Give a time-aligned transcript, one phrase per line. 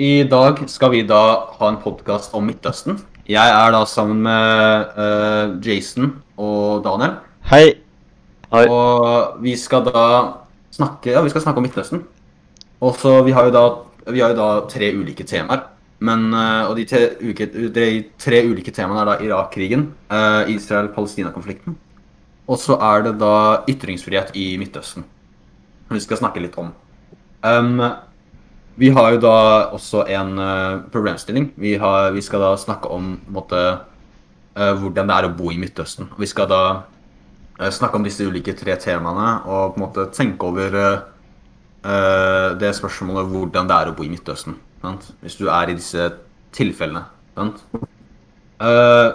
[0.00, 1.22] I dag skal vi da
[1.58, 2.96] ha en podkast om Midtøsten.
[3.28, 7.18] Jeg er da sammen med uh, Jason og Daniel.
[7.50, 7.66] Hei.
[8.48, 8.62] Hei.
[8.64, 10.06] Og vi skal da
[10.72, 12.06] snakke Ja, vi skal snakke om Midtøsten.
[12.80, 13.66] Og så vi har jo da
[14.08, 15.66] Vi har jo da tre ulike temaer.
[16.00, 17.04] Men eh, Og de tre,
[17.76, 21.76] de tre ulike temaene er da Irak-krigen, eh, Israel-Palestina-konflikten,
[22.48, 23.34] og så er det da
[23.68, 25.04] ytringsfrihet i Midtøsten.
[25.04, 26.72] Som vi skal snakke litt om.
[27.44, 27.84] Um,
[28.78, 29.34] vi har jo da
[29.74, 31.50] også en uh, problemstilling.
[31.60, 33.60] Vi, har, vi skal da snakke om måte,
[34.56, 36.08] uh, hvordan det er å bo i Midtøsten.
[36.20, 40.50] Vi skal da uh, snakke om disse ulike tre temaene og på en måte tenke
[40.50, 40.82] over
[41.80, 44.52] det spørsmålet hvordan det er å bo i Midtøsten.
[44.82, 45.06] Sant?
[45.24, 46.10] Hvis du er i disse
[46.52, 47.06] tilfellene.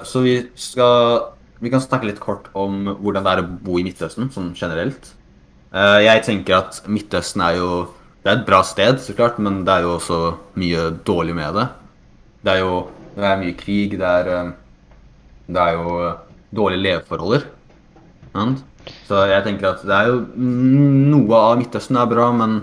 [0.10, 1.28] Så vi skal
[1.62, 5.12] Vi kan snakke litt kort om hvordan det er å bo i Midtøsten sånn generelt.
[5.72, 7.70] Jeg tenker at Midtøsten er jo
[8.26, 10.20] Det er et bra sted, så klart, men det er jo også
[10.58, 11.66] mye dårlig med det.
[12.42, 12.78] Det er jo
[13.16, 14.48] det er mye krig, det er, eh,
[15.48, 16.16] det er jo eh,
[16.56, 17.46] dårlige leveforholder.
[19.08, 22.58] Så jeg tenker at det er jo Noe av Midtøsten er bra, men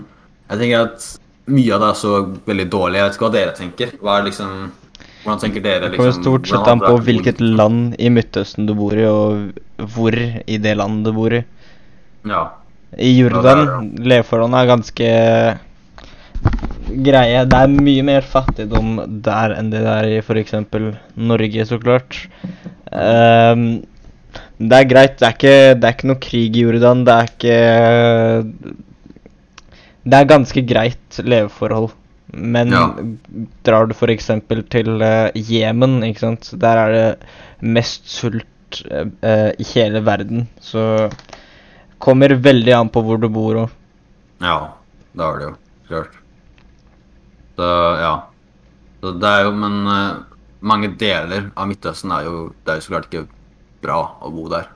[0.51, 1.07] jeg tenker at
[1.49, 2.13] mye av det er så
[2.45, 2.99] veldig dårlig.
[2.99, 3.95] Jeg vet ikke hva dere tenker.
[4.03, 4.53] Hva er liksom
[5.23, 5.87] Hvordan tenker dere?
[5.87, 9.87] Det kommer liksom, stort sett an på hvilket land i Midtøsten du bor i, og
[9.95, 11.41] hvor i det landet du bor i.
[12.27, 12.43] Ja.
[12.97, 15.07] I Jordan, leveforholdene er ganske
[17.05, 17.45] greie.
[17.49, 20.55] Det er mye mer fattigdom der enn det er i f.eks.
[21.15, 22.19] Norge, så klart.
[22.91, 23.83] Um,
[24.61, 25.17] det er greit.
[25.19, 27.03] Det er, ikke, det er ikke noe krig i Jordan.
[27.07, 27.57] Det er ikke
[30.03, 31.91] Det er ganske greit leveforhold.
[32.33, 32.87] Men Ja.
[33.63, 34.31] drar du f.eks.
[34.73, 37.27] til uh, Jemen, ikke sant, der er det
[37.61, 40.47] mest sult uh, eh, i hele verden.
[40.59, 41.09] Så
[42.03, 43.79] kommer veldig an på hvor du bor òg.
[44.43, 44.57] Ja,
[45.13, 45.55] det har det jo.
[45.87, 46.19] Klart.
[47.57, 47.69] Så
[48.01, 48.13] ja.
[49.03, 50.23] Så det er jo Men uh,
[50.63, 53.27] mange deler av Midtøsten er jo Det er jo så klart ikke
[53.83, 54.69] bra å bo der.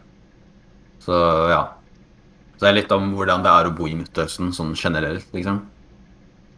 [1.04, 1.16] Så
[1.52, 1.64] ja.
[2.58, 5.62] Så det er litt om hvordan det er å bo i Midtøsten sånn generelt, liksom.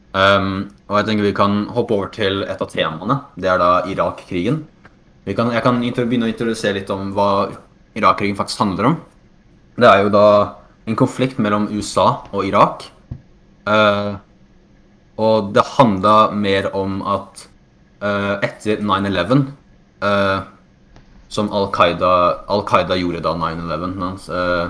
[0.10, 3.20] Um, og jeg tenker vi kan hoppe over til et av temaene.
[3.38, 4.64] Det er da Irak-krigen.
[5.28, 5.52] Jeg kan
[5.84, 7.52] begynne å introdusere litt om hva
[8.00, 8.96] Irak-krigen faktisk handler om.
[9.78, 10.26] Det er jo da
[10.90, 12.88] en konflikt mellom USA og Irak.
[13.70, 14.18] Uh,
[15.20, 17.44] og det handla mer om at
[18.02, 19.44] uh, etter 9-11
[20.02, 20.40] uh,
[21.30, 24.70] Som Al Qaida, gjorde da 9-11 hans, eh,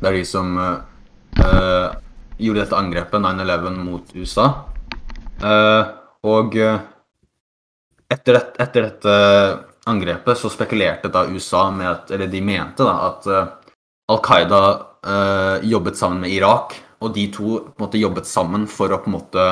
[0.00, 1.92] Det er de som eh, eh,
[2.42, 4.48] gjorde dette angrepet, 9-11, mot USA.
[5.38, 5.92] Eh,
[6.26, 6.80] og eh,
[8.10, 9.14] etter, det, etter dette
[9.86, 13.54] angrepet så spekulerte da USA med at Eller de mente da at eh,
[14.10, 14.62] Al Qaida
[15.06, 19.00] eh, jobbet sammen med Irak, og de to på en måte jobbet sammen for å
[19.00, 19.44] på en måte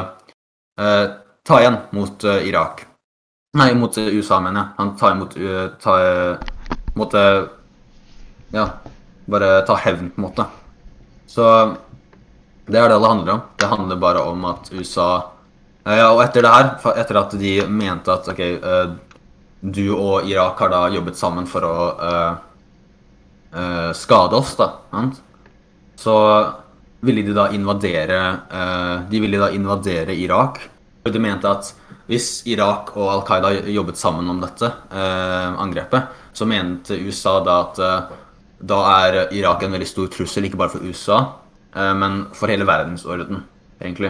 [0.81, 1.05] uh,
[1.49, 2.85] ta igjen mot uh, Irak.
[3.57, 4.75] Nei, mot USA, mener jeg.
[4.77, 5.95] Han tar imot uh, ta,
[6.69, 7.23] på en måte
[8.53, 8.67] Ja,
[9.29, 10.45] bare ta hevn, på en måte.
[11.29, 11.45] Så
[12.69, 13.43] det er det det handler om.
[13.57, 15.11] Det handler bare om at USA
[15.89, 16.67] Ja, og etter det her,
[17.01, 18.43] etter at de mente at ok,
[19.61, 21.77] du og Irak har da jobbet sammen for å
[23.97, 25.23] skade oss, da, sant?
[25.99, 26.17] Så
[27.01, 28.19] ville de da invadere
[28.53, 30.61] eh, De ville da invadere Irak.
[31.05, 31.73] Og de mente at
[32.09, 37.57] hvis Irak og Al Qaida jobbet sammen om dette eh, angrepet, så mente USA da
[37.65, 38.15] at eh,
[38.59, 41.19] da er Irak en veldig stor trussel, ikke bare for USA,
[41.95, 43.45] men for hele verdensorden,
[43.79, 44.09] egentlig.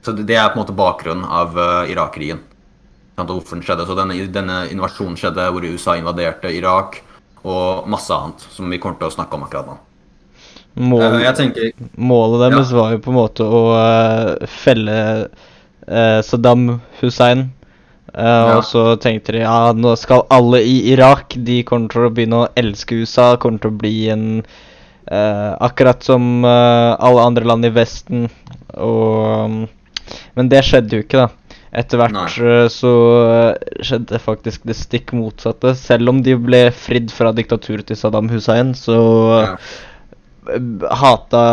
[0.00, 2.40] Så det, er på en måte bakgrunnen av Irak-krigen.
[3.18, 3.84] Hvorfor den skjedde.
[3.84, 7.02] Så denne, denne invasjonen skjedde hvor USA invaderte Irak,
[7.44, 9.76] og masse annet som vi kommer til å snakke om akkurat nå.
[10.76, 16.68] Mål, jeg tenker målet deres var jo på en måte å uh, felle uh, Saddam
[17.00, 17.48] Hussein.
[18.12, 18.56] Uh, Ja.
[18.56, 22.38] Og så tenkte de ja, nå skal alle i Irak De kommer til å begynne
[22.44, 23.34] å elske USA.
[23.40, 24.28] Kommer til å bli en
[25.06, 28.24] Akkurat som alle andre land i Vesten.
[28.74, 29.58] Og um,
[30.34, 31.60] Men det skjedde jo ikke, da.
[31.76, 32.40] Etter hvert
[32.74, 32.94] så
[33.86, 35.76] skjedde faktisk det stikk motsatte.
[35.78, 38.98] Selv om de ble fridd fra diktaturet til Saddam Hussein, så
[39.44, 39.52] Ja.
[40.90, 41.44] Hata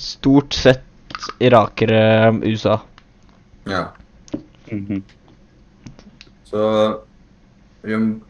[0.00, 0.84] stort sett
[1.38, 2.78] irakere USA.
[3.64, 3.88] Ja.
[4.70, 5.02] Mhm.
[6.44, 6.64] Så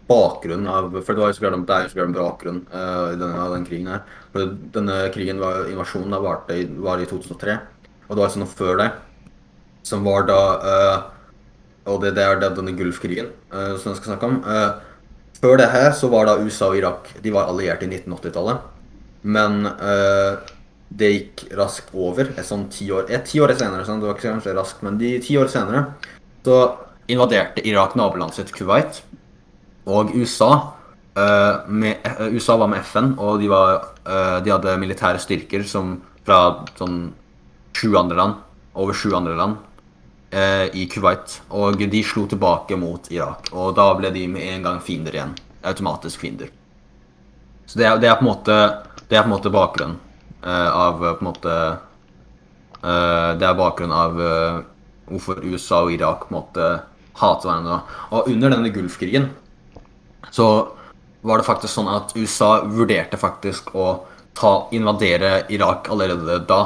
[0.09, 2.61] bakgrunnen av For det var jo så klart det er jo så klart en bakgrunn
[2.75, 4.01] eh, i denne, den krigen her.
[4.35, 7.59] For denne krigen var invasjonen da varte i, var i 2003.
[8.09, 8.89] Og det var altså noe før det,
[9.87, 10.99] som var da uh,
[11.93, 14.37] Og det, det er da denne Gulfkrigen uh, som jeg skal snakke om.
[14.49, 14.71] Eh,
[15.41, 18.71] før det her så var da USA og Irak De var allierte i 1980-tallet.
[19.25, 20.37] Men uh,
[20.93, 22.31] det gikk raskt over.
[22.37, 25.01] Et sånn ti år, et ti år senere, sånn, det var ikke kanskje raskt, men
[25.01, 25.87] de ti år senere
[26.45, 26.59] så
[27.11, 29.01] invaderte Irak nabolandet sitt Kuwait.
[29.89, 30.51] Og USA
[31.17, 35.65] uh, med, eh, USA var med FN, og de, var, uh, de hadde militære styrker
[35.69, 37.09] som fra sånn
[37.77, 38.43] sju andre land,
[38.81, 39.63] over sju andre land,
[40.75, 41.31] i Kuwait.
[41.55, 43.53] Og de slo tilbake mot Irak.
[43.55, 45.37] Og da ble de med en gang fiender igjen.
[45.63, 46.49] Automatisk fiender.
[47.71, 48.57] Så det er, det er på en måte
[49.09, 49.99] Det er på en måte bakgrunnen
[50.43, 51.55] eh, av på en måte
[52.83, 54.63] eh, Det er bakgrunnen av eh,
[55.11, 56.71] hvorfor USA og Irak på en måte
[57.21, 57.81] hater hverandre.
[58.17, 59.29] Og under denne Gulfkrigen
[60.35, 60.49] så
[61.25, 64.07] var det faktisk sånn at USA vurderte faktisk å
[64.37, 66.63] ta, invadere Irak allerede da.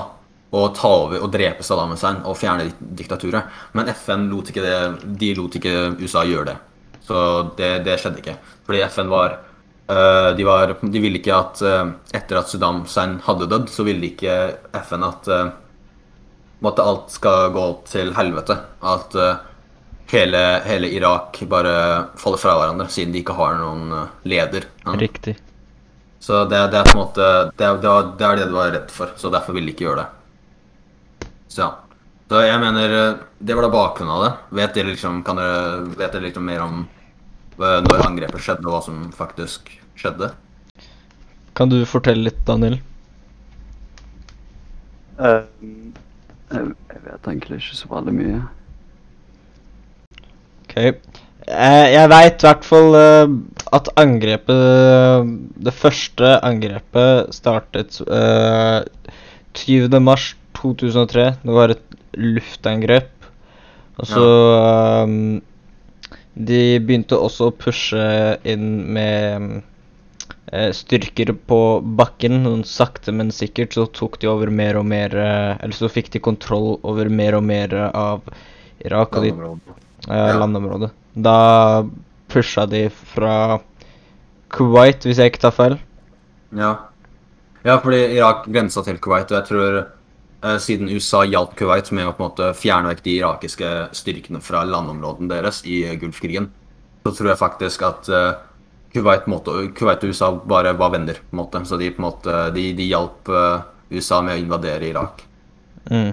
[0.49, 3.51] Og ta over og drepe Saddam Hussein og fjerne diktaturet.
[3.77, 4.79] Men FN lot ikke det,
[5.21, 6.55] de lot ikke USA gjøre det.
[7.05, 7.19] Så
[7.59, 8.39] det, det skjedde ikke.
[8.65, 9.37] Fordi FN var
[9.91, 13.87] øh, de, var, de ville ikke at øh, etter at Saddam Hussein hadde dødd, så
[13.87, 14.37] ville ikke
[14.85, 15.29] FN at
[16.65, 18.57] måtte alt skal gå til helvete.
[18.83, 19.15] At
[20.11, 21.75] hele, hele Irak bare
[22.19, 23.93] faller fra hverandre, siden de ikke har noen
[24.27, 24.67] leder.
[24.99, 25.37] Riktig.
[26.19, 28.73] Så det, det er på en måte det, det, var, det er det du var
[28.75, 31.29] redd for, så derfor ville de ikke gjøre det.
[31.49, 31.71] Så ja.
[32.29, 32.91] Så jeg mener
[33.39, 34.33] Det var da bakgrunnen av det.
[34.61, 36.83] Vet dere liksom, kan dere, vet dere liksom mer om
[37.59, 40.33] når angrepet skjedde, og hva som faktisk skjedde?
[41.59, 42.79] Kan du fortelle litt, Daniel?
[45.19, 45.43] Uh,
[46.53, 46.71] jeg,
[47.05, 48.43] vet egentlig ikke så veldig mye.
[50.65, 50.77] Ok.
[51.49, 53.31] Eh, jeg veit i hvert fall eh,
[53.73, 55.31] at angrepet
[55.65, 58.85] Det første angrepet startet uh,
[59.57, 59.97] 20.
[60.05, 61.31] mars 2003.
[61.43, 63.11] Det var et luftangrep.
[63.99, 64.27] Og så
[64.59, 65.15] eh,
[66.49, 68.05] De begynte også å pushe
[68.47, 69.59] inn med eh,
[70.73, 71.61] styrker på
[71.99, 72.43] bakken.
[72.45, 76.13] Noen sakte, men sikkert så tok de over mer og mer eh, Eller så fikk
[76.15, 78.23] de kontroll over mer og mer eh, av
[78.85, 79.19] Irak.
[79.19, 79.33] Og de
[80.09, 80.93] eh, landområdet.
[81.19, 81.39] Da
[82.29, 83.59] pusha de fra
[84.53, 85.79] Kuwait, hvis jeg ikke tar feil.
[86.57, 86.73] Ja.
[87.65, 92.09] ja, fordi Irak grensa til Kuwait, og jeg tror eh, siden USA hjalp Kuwait med
[92.09, 96.49] å på en måte fjerne vekk de irakiske styrkene fra landområdene deres i eh, Gulfkrigen,
[97.05, 98.31] så tror jeg faktisk at eh,
[98.99, 101.63] Kuwait, måte, Kuwait og USA bare var venner, på en måte.
[101.69, 105.23] Så de på en måte, de, de hjalp eh, USA med å invadere Irak.
[105.91, 106.11] Mm.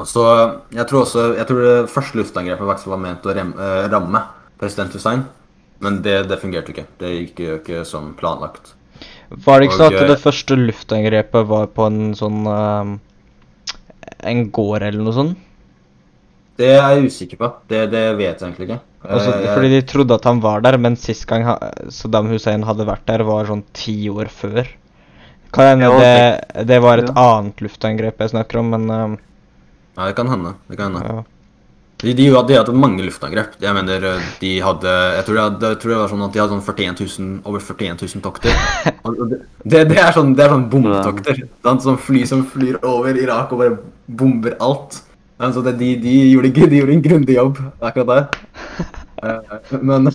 [0.00, 0.24] Og så,
[0.72, 4.22] jeg tror også, jeg tror det første luftangrepet faktisk var ment å eh, ramme
[4.60, 5.24] president Hussein,
[5.80, 6.86] men det, det fungerte ikke.
[7.00, 8.74] Det gikk jo ikke som planlagt.
[9.30, 12.90] Var det ikke sånn at eh, det første luftangrepet var på en sånn eh,
[14.30, 15.46] En gård eller noe sånt?
[16.60, 17.48] Det er jeg usikker på.
[17.70, 18.80] Det, det vet jeg egentlig ikke.
[19.00, 21.56] Altså, Eh, fordi de trodde at han var der, men sist gang ha
[21.88, 24.68] Saddam Hussein hadde vært der, var sånn ti år før.
[25.52, 27.14] Kan hende Ja, det, det var et ja.
[27.38, 29.18] annet luftangrep jeg snakker om, men eh,
[29.96, 30.54] Ja, det kan hende.
[30.68, 31.20] Det kan hende.
[31.20, 31.24] ja.
[32.00, 33.58] De, de, de hadde mange luftangrep.
[33.60, 36.32] Jeg mener, eh, de hadde Jeg tror, de hadde, jeg tror det var sånn at
[36.32, 38.52] de hadde sånn 41 000, over 41 000 tokter.
[39.20, 41.42] Det, det, det er sånn, det er sånn bombetokter.
[41.66, 41.82] sant?
[41.84, 43.76] Sånn fly som flyr over Irak og bare
[44.08, 45.02] bomber alt.
[45.40, 48.40] Ja, Så det, de, de, gjorde, ikke- de gjorde en grundig jobb, akkurat det.
[49.22, 50.06] Eh, Men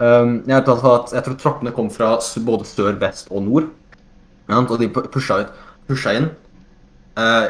[0.00, 3.68] um, jeg, tror at, jeg tror troppene kom fra både sør, vest og nord.
[4.48, 5.52] Ja, og de pu- pusha, ut,
[5.88, 6.26] pusha inn.
[7.16, 7.46] Uh,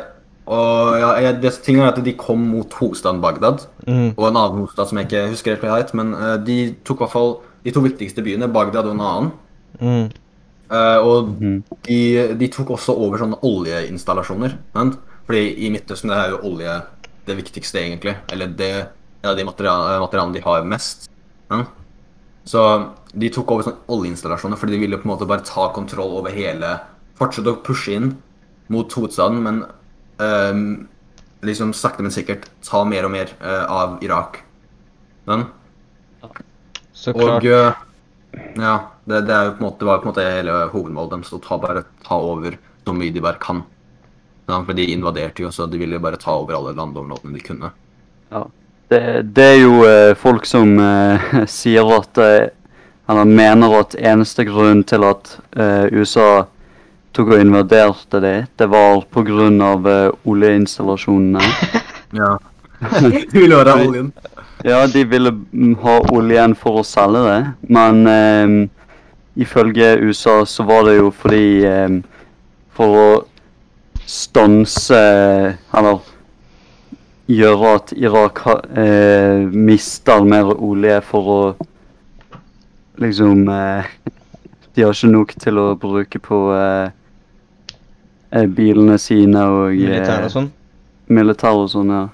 [0.46, 4.12] og ja, jeg, det ting er at de kom mot hovedstaden Bagdad Mm.
[4.16, 7.00] og en annen hovedstad som jeg ikke husker helt hva het, men uh, de tok
[7.00, 9.32] i hvert fall de to viktigste byene, Bagdad og en annen.
[9.80, 10.06] Mm.
[10.72, 11.58] Uh, og mm.
[11.88, 11.98] de,
[12.40, 14.56] de tok også over sånne oljeinstallasjoner.
[14.76, 14.96] Sant?
[15.24, 16.74] Fordi i Midtøsten det er jo olje
[17.24, 18.16] det viktigste, egentlig.
[18.32, 18.72] Eller det
[19.24, 21.08] ja, de material- materialene de har mest.
[21.50, 21.64] Ja?
[22.44, 22.60] Så
[23.14, 26.34] de tok over sånne oljeinstallasjoner fordi de ville på en måte bare ta kontroll over
[26.34, 26.76] hele
[27.14, 28.08] Fortsette å pushe inn
[28.74, 29.60] mot hovedstaden, men
[30.18, 30.88] um,
[31.46, 34.40] liksom sakte, men sikkert ta mer og mer uh, av Irak.
[35.28, 35.44] Den.
[36.90, 37.46] Så Og klart.
[37.46, 38.74] eh, ja,
[39.06, 41.32] det, det, er jo på en måte, det var på en måte hele hovedmålet deres
[41.36, 43.62] å ta, bare ta over så mye de bare kan.
[44.46, 47.70] Ja, for de invaderte jo, så de ville bare ta over alle landområdene de kunne.
[48.88, 49.00] Det,
[49.36, 52.50] det er jo eh, folk som eh, sier at eh,
[53.08, 56.46] Eller mener at eneste grunn til at eh, USA
[57.14, 59.50] tok og invaderte det, det var pga.
[59.84, 61.40] Uh, oljeinstallasjonene.
[62.14, 62.36] Ja.
[63.02, 64.12] de ville ha oljen.
[64.62, 67.40] Ja, de ville mm, ha oljen for å selge det,
[67.74, 68.52] men eh,
[69.42, 71.96] ifølge USA så var det jo fordi eh,
[72.74, 73.08] For å
[74.06, 74.98] stanse
[75.74, 76.00] Eller
[77.30, 81.38] gjøre at Irak ha, eh, mister mer olje for å
[83.00, 83.86] Liksom eh,
[84.74, 86.90] De har ikke nok til å bruke på eh,
[88.34, 90.50] eh, bilene sine og eh, Militær og sånn.
[91.06, 92.04] militær og sånn, ja.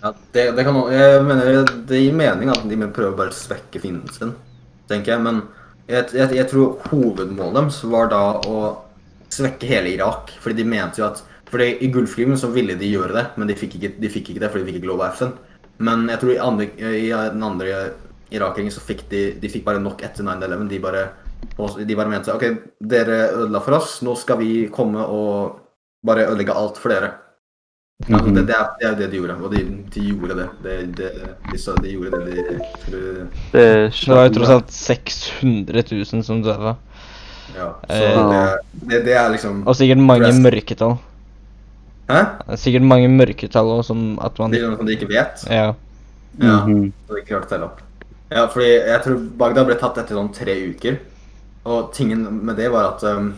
[0.00, 3.80] Ja, det, det kan, jeg mener det gir mening at de prøver bare å svekke
[3.82, 4.32] fienden sin,
[4.88, 5.22] tenker jeg.
[5.24, 5.42] Men
[5.88, 8.60] jeg, jeg, jeg tror hovedmålet deres var da å
[9.32, 10.32] svekke hele Irak.
[10.40, 13.54] Fordi de mente jo at fordi I Gulfkrigen så ville de gjøre det, men de
[13.58, 15.36] fikk ikke, de fikk ikke det fordi de fikk ikke lov av FN.
[15.86, 16.66] Men jeg tror i, andre,
[16.98, 17.76] i den andre
[18.34, 20.66] Irak-krigen så fikk de, de fikk bare nok etter 9-11.
[20.72, 21.04] De bare,
[21.78, 22.48] de bare mente OK,
[22.80, 25.62] dere ødela for oss, nå skal vi komme og
[26.06, 27.12] bare ødelegge alt for dere.
[28.08, 28.34] Mm -hmm.
[28.34, 30.48] det, det, er, det er det de gjorde, og de, de gjorde det.
[30.62, 31.10] Det, det,
[31.52, 32.34] de, de gjorde det
[32.92, 36.76] de Det var jo tross alt 600 000 som døde.
[37.56, 37.70] Ja.
[37.88, 38.28] Så Eh.
[38.30, 40.98] det, det, det er liksom Og sikkert mange Rest- mørketall.
[42.10, 42.20] Hæ?
[42.60, 45.42] Sikkert mange mørketall og som at man Noe som de ikke vet?
[45.50, 45.72] Ja.
[46.38, 46.60] Ja.
[46.66, 46.92] Mhm.
[47.08, 47.80] Så de ikke opp.
[48.30, 50.98] Ja, fordi jeg tror Bagdad ble tatt etter sånn tre uker.
[51.66, 53.32] Og tingen med det var at um,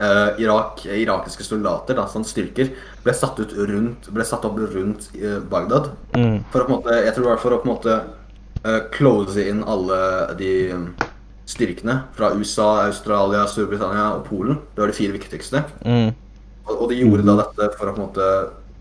[0.00, 2.68] uh, Irak, irakiske soldater, da, sånn styrker,
[3.04, 5.90] ble satt, ut rundt, ble satt opp rundt uh, Bagdad.
[6.16, 6.42] Mm.
[6.52, 7.96] For å på en måte, jeg tror det var for å på en måte
[8.66, 10.00] uh, close inn alle
[10.36, 10.88] de um,
[11.46, 14.60] styrkene fra USA, Australia, Storbritannia og Polen.
[14.74, 15.62] Det var de fire viktigste.
[15.86, 16.14] Mm.
[16.66, 18.30] Og, og de gjorde da dette for å på en måte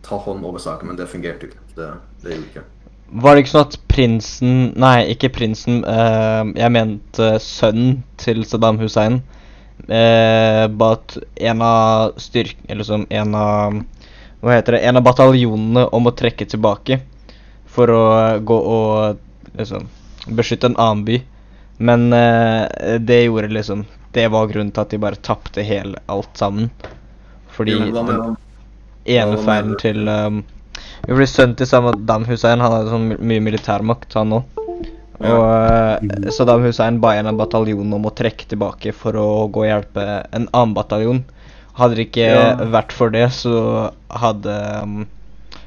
[0.05, 1.61] ta hånd over saken, men det fungerte ikke.
[1.77, 1.91] Det,
[2.23, 2.65] det gjorde ikke.
[3.05, 5.83] Var det ikke sånn at prinsen Nei, ikke prinsen.
[5.85, 9.21] Uh, jeg mente sønnen til Saddam Hussein.
[9.85, 10.95] Uh, ba
[11.35, 12.57] en av styrk...
[12.71, 13.77] Eller som en av
[14.41, 14.81] Hva heter det?
[14.89, 16.99] En av bataljonene om å trekke tilbake.
[17.75, 18.03] For å
[18.41, 19.21] gå og
[19.53, 19.85] liksom
[20.33, 21.21] beskytte en annen by.
[21.77, 26.37] Men eh, det gjorde liksom Det var grunnen til at de bare tapte helt alt
[26.39, 26.69] sammen.
[27.51, 28.37] Fordi Jo, men den
[29.17, 30.41] ene feilen til um,
[31.05, 34.61] Jo, fordi sønnen til Saddam Hussein han hadde sånn mye militærmakt, han òg.
[35.19, 39.63] Og uh, Saddam Hussein ba en av bataljonene om å trekke tilbake for å gå
[39.63, 40.05] og hjelpe
[40.35, 41.21] en annen bataljon.
[41.75, 42.49] Hadde det ikke Ja.
[42.71, 45.05] vært for det, så hadde um,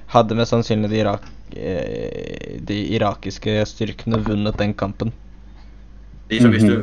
[0.09, 5.13] Hadde mest sannsynlig de, irak, eh, de irakiske styrkene vunnet den kampen.
[6.31, 6.83] De som, hvis, du,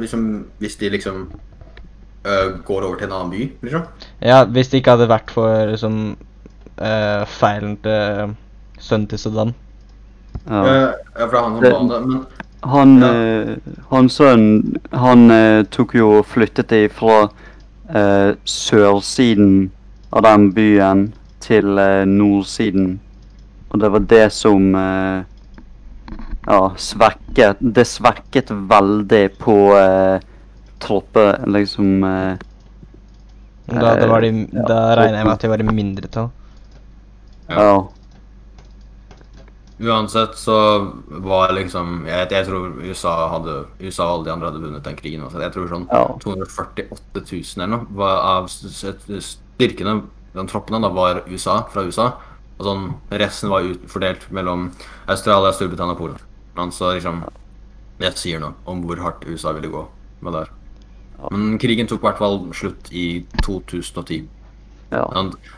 [0.00, 0.26] liksom,
[0.58, 1.16] hvis de liksom
[2.24, 3.82] eh, går over til en annen by, liksom?
[4.22, 5.96] Ja, hvis det ikke hadde vært for liksom
[6.78, 8.36] eh, feilen til
[8.82, 9.54] sønnen til Sudan.
[10.46, 10.62] Ja.
[10.62, 12.00] Eh, ja, for det er han som Det- ba om det.
[12.06, 12.26] Men
[12.64, 13.54] Han, Ja.
[13.90, 17.28] hans sønn, han tok jo og flyttet det fra
[17.92, 19.70] eh, sørsiden
[20.12, 21.64] av den byen til
[22.06, 23.00] nordsiden.
[23.70, 25.24] Og det var det som eh,
[26.46, 30.20] ja, svekket Det svekket veldig på eh,
[30.82, 32.36] tropper, liksom eh,
[33.66, 36.30] Da, da, var de, ja, da regner jeg med at de var i mindretall.
[37.52, 37.84] Ja.
[39.82, 40.56] uansett så
[41.06, 44.98] var liksom Jeg, jeg tror USA hadde USA og alle de andre hadde vunnet den
[44.98, 45.22] krigen.
[45.26, 45.40] Også.
[45.42, 46.02] Jeg tror sånn Ja.
[46.24, 49.96] 248 000 eller noe var av styrkene,
[50.34, 52.10] den troppene, da var USA, fra USA.
[52.58, 52.84] Og sånn,
[53.22, 54.70] resten var ut, fordelt mellom
[55.10, 56.20] Australia, Storbritannia og Polen.
[56.56, 57.22] Men så liksom
[58.02, 59.82] Jeg sier noe om hvor hardt USA ville gå
[60.24, 60.52] med det her.
[61.30, 64.24] Men krigen tok i hvert fall slutt i 2010.
[64.90, 65.04] ja.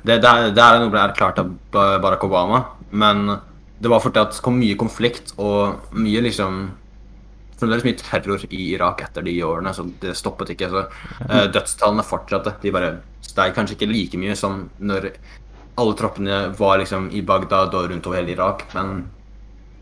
[0.05, 2.61] Det, det, er, det er noe ble erklært av Barack Obama,
[2.91, 3.25] men
[3.81, 6.67] det var fordi at det kom mye konflikt og mye liksom
[7.55, 10.67] Fremdeles mye terror i Irak etter de årene, så det stoppet ikke.
[10.73, 10.81] Så
[11.29, 12.57] eh, dødstallene fortsatte.
[12.61, 12.89] De bare
[13.23, 15.07] steg kanskje ikke like mye som når
[15.79, 19.05] alle troppene var liksom i Bagdad og rundt over hele Irak, men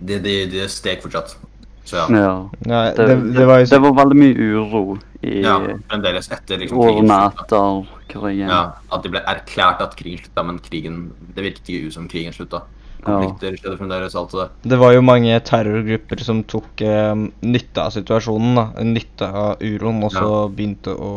[0.08, 1.36] det de, de steg fortsatt.
[1.84, 2.04] Så ja.
[2.14, 2.34] ja.
[2.70, 4.82] Nei, Det, det, det var jo det var veldig mye uro
[5.22, 5.56] i ja
[5.90, 7.10] fremdeles etter liksom krigen.
[7.10, 7.82] årene etter
[8.12, 8.48] krigen.
[8.50, 11.02] Ja, at det ble erklært at krigen slutta, men krigen,
[11.36, 12.62] det virket ikke ut som krigen slutta.
[13.02, 13.16] Ja.
[13.16, 14.50] Konflikter skjedde fremdeles, alt det der.
[14.72, 18.66] Det var jo mange terrorgrupper som tok eh, nytte av situasjonen, da.
[18.86, 21.14] Nytte av uroen, og så begynte å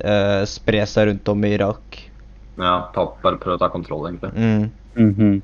[0.00, 2.00] eh, spre seg rundt om i Irak.
[2.60, 4.32] Ja, ta, bare prøve å ta kontroll, egentlig.
[4.36, 4.70] Mm.
[4.96, 5.34] Mhm.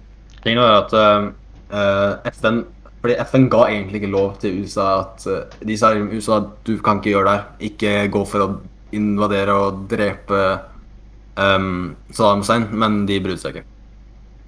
[0.41, 1.29] Tingen var at eh,
[1.71, 2.65] FN
[3.03, 6.77] Fordi FN ga egentlig ikke lov til USA at eh, De sa til USA, du
[6.83, 7.45] kan ikke gjøre det her.
[7.71, 8.49] Ikke gå for å
[8.97, 10.41] invadere og drepe
[11.37, 13.67] um, Saddam Hussein, men de brydde seg ikke.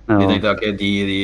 [0.08, 1.18] De tenkte ok, de, de,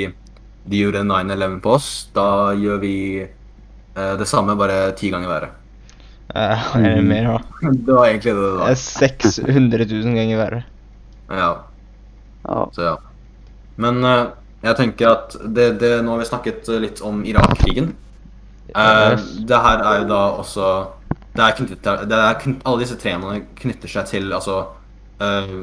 [0.69, 2.27] de gjorde 9-11 på oss, da
[2.59, 5.51] gjør vi uh, det samme, bare ti ganger verre.
[6.35, 7.09] Uh, eller Mhm.
[7.09, 7.71] mer, da.
[7.87, 8.75] Det var egentlig det det var.
[8.75, 10.63] 600 000 ganger verre.
[11.31, 11.51] Ja.
[12.45, 12.61] Ja.
[12.77, 12.95] Så ja.
[13.81, 14.27] Men eh,
[14.65, 17.93] jeg tenker at det, det, nå har vi snakket litt om Irak-krigen.
[18.75, 19.15] Uh,
[19.47, 20.69] det her er jo da også
[21.35, 24.61] det er knyttet det er, knyttet, Alle disse temaene knytter seg til altså
[25.21, 25.57] uh,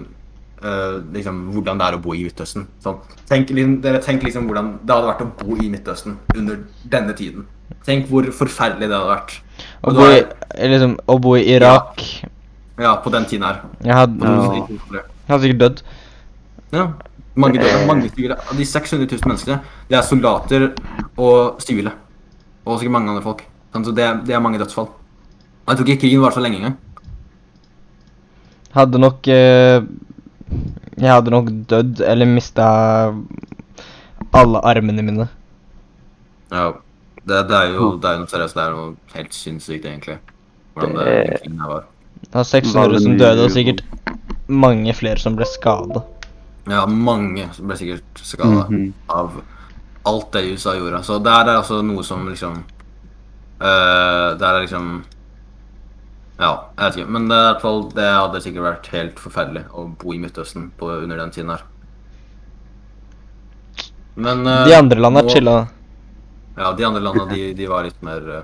[0.63, 2.67] uh, liksom hvordan det er å bo i Midtøsten.
[2.84, 3.00] Sånn.
[3.29, 3.53] Tenk,
[3.84, 7.48] dere tenk liksom hvordan det hadde vært å bo i Midtøsten under denne tiden.
[7.88, 9.38] Tenk hvor forferdelig det hadde vært.
[9.81, 10.22] Å bo, i,
[10.74, 12.01] liksom, å bo i Irak
[12.81, 13.62] Ja, på den tiden her.
[13.86, 14.53] Jeg hadde, Ja.
[14.58, 15.81] jeg hadde sikkert dødd.
[16.72, 16.86] Ja.
[17.36, 17.86] Mange døde.
[17.88, 18.36] Mange sivile.
[18.50, 19.60] Av de 600 000 menneskene,
[19.90, 20.66] det er soldater
[21.18, 21.94] og sivile.
[22.66, 23.46] Og sikkert mange andre folk.
[23.72, 24.90] Sånn, Så det, det er mange dødsfall.
[25.70, 26.78] Jeg tror ikke krigen var så lenge engang.
[28.76, 29.82] Hadde nok eh,
[31.00, 32.68] Jeg hadde nok dødd eller mista
[34.34, 35.28] alle armene mine.
[36.52, 36.72] Ja.
[37.22, 38.56] Det, det er jo det er noe seriøst.
[38.58, 40.18] Det er noe helt sinnssykt, egentlig.
[40.74, 41.84] Hvordan det, Det- krigen her var.
[42.22, 43.82] Det var 600 som døde, og sikkert
[44.48, 46.04] mange flere som ble skada.
[46.70, 48.94] Ja, mange som ble sikkert skada Mhm.
[49.10, 49.41] av
[50.06, 51.03] alt det USA gjorde.
[51.03, 52.63] Så der er altså noe som liksom
[53.62, 55.03] øh, Der er liksom
[56.39, 57.10] Ja, jeg vet ikke.
[57.10, 60.18] Men det, er i hvert fall, det hadde sikkert vært helt forferdelig å bo i
[60.18, 61.62] Midtøsten på, under den tiden her.
[64.15, 65.68] Men uh, De andre landa chilla.
[66.58, 68.41] Ja, de andre landa, de, de var litt mer uh,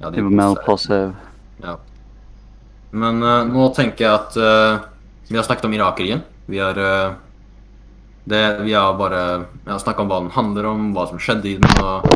[0.00, 1.14] Ja, De var mer passive.
[1.62, 1.76] Ja.
[2.90, 4.34] Men nå tenker jeg at
[5.30, 6.20] vi har snakket om Irak-krigen.
[6.46, 7.12] Vi har øh,
[8.24, 11.56] det, Vi har bare ja, snakka om hva den handler om, hva som skjedde i
[11.58, 12.06] den, og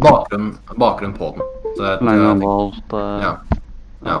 [0.00, 1.48] bakgrunnen, bakgrunn på den.
[1.76, 3.32] Så jeg, lenge jeg, han ja.
[4.06, 4.20] ja.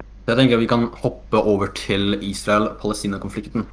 [0.00, 3.64] Så jeg tenker vi kan hoppe over til Israel-Palestina-konflikten.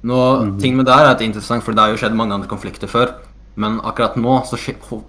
[0.00, 0.20] Nå,
[0.62, 2.32] Ting med det her er at det er interessant, for det har jo skjedd mange
[2.38, 3.12] andre konflikter før.
[3.60, 4.56] Men akkurat nå så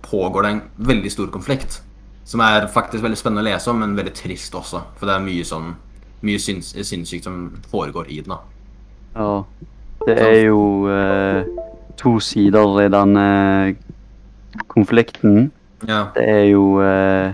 [0.03, 1.79] pågår det en veldig stor konflikt.
[2.27, 4.83] Som er faktisk veldig spennende å lese om, men veldig trist også.
[4.99, 5.73] For det er mye sånn
[6.21, 7.37] Mye sinnssykt som
[7.71, 8.35] foregår i den.
[8.35, 8.35] da.
[9.15, 9.43] Ja.
[10.05, 11.43] Det er jo eh,
[11.99, 13.25] to sider i denne
[14.71, 15.51] konflikten.
[15.87, 16.07] Ja.
[16.15, 17.33] Det er jo eh,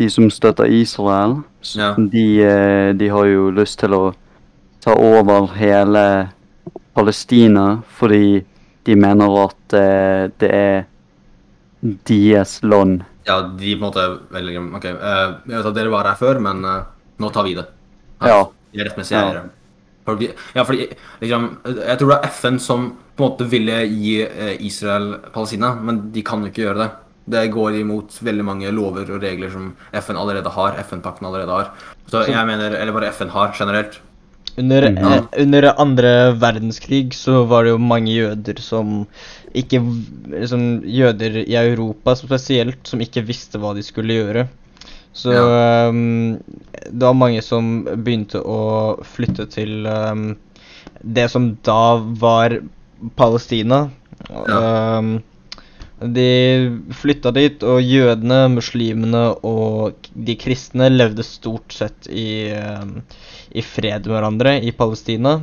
[0.00, 1.38] de som støtter Israel.
[1.76, 1.94] Ja.
[1.96, 4.02] De, eh, de har jo lyst til å
[4.84, 6.04] ta over hele
[6.94, 8.42] Palestina fordi
[8.84, 10.84] de mener at eh, det er
[12.08, 13.02] deres land.
[13.26, 16.40] ja, de på en måte velger OK, eh, jeg vet at dere var her før,
[16.44, 16.82] men eh,
[17.20, 17.64] nå tar vi det.
[18.20, 18.42] Ja.
[18.72, 19.44] De er rettmessige Ja.
[20.54, 20.88] Ja, fordi
[21.20, 25.74] liksom, Jeg tror det er FN som på en måte ville gi eh, Israel Palestina,
[25.74, 26.88] men de kan jo ikke gjøre det.
[27.24, 30.76] Det går imot veldig mange lover og regler som FN allerede har.
[30.82, 31.70] FN-pakten allerede har.
[32.10, 34.00] Så jeg mener, eller bare FN har generelt.
[34.56, 35.14] Under, ja.
[35.14, 39.06] eh, under andre verdenskrig så var det jo mange jøder som
[39.54, 39.80] ikke
[40.34, 44.46] liksom, Jøder i Europa spesielt som ikke visste hva de skulle gjøre.
[45.14, 46.38] Så ehm,
[46.90, 50.32] det var mange som begynte å flytte til um,
[51.00, 52.58] det som da var
[53.18, 53.86] Palestina.
[54.26, 54.98] Ja.
[54.98, 55.14] Um,
[56.04, 56.26] de
[56.98, 62.98] flytta dit, og jødene, muslimene og de kristne levde stort sett i, ehm,
[63.54, 65.38] i fred med hverandre i Palestina.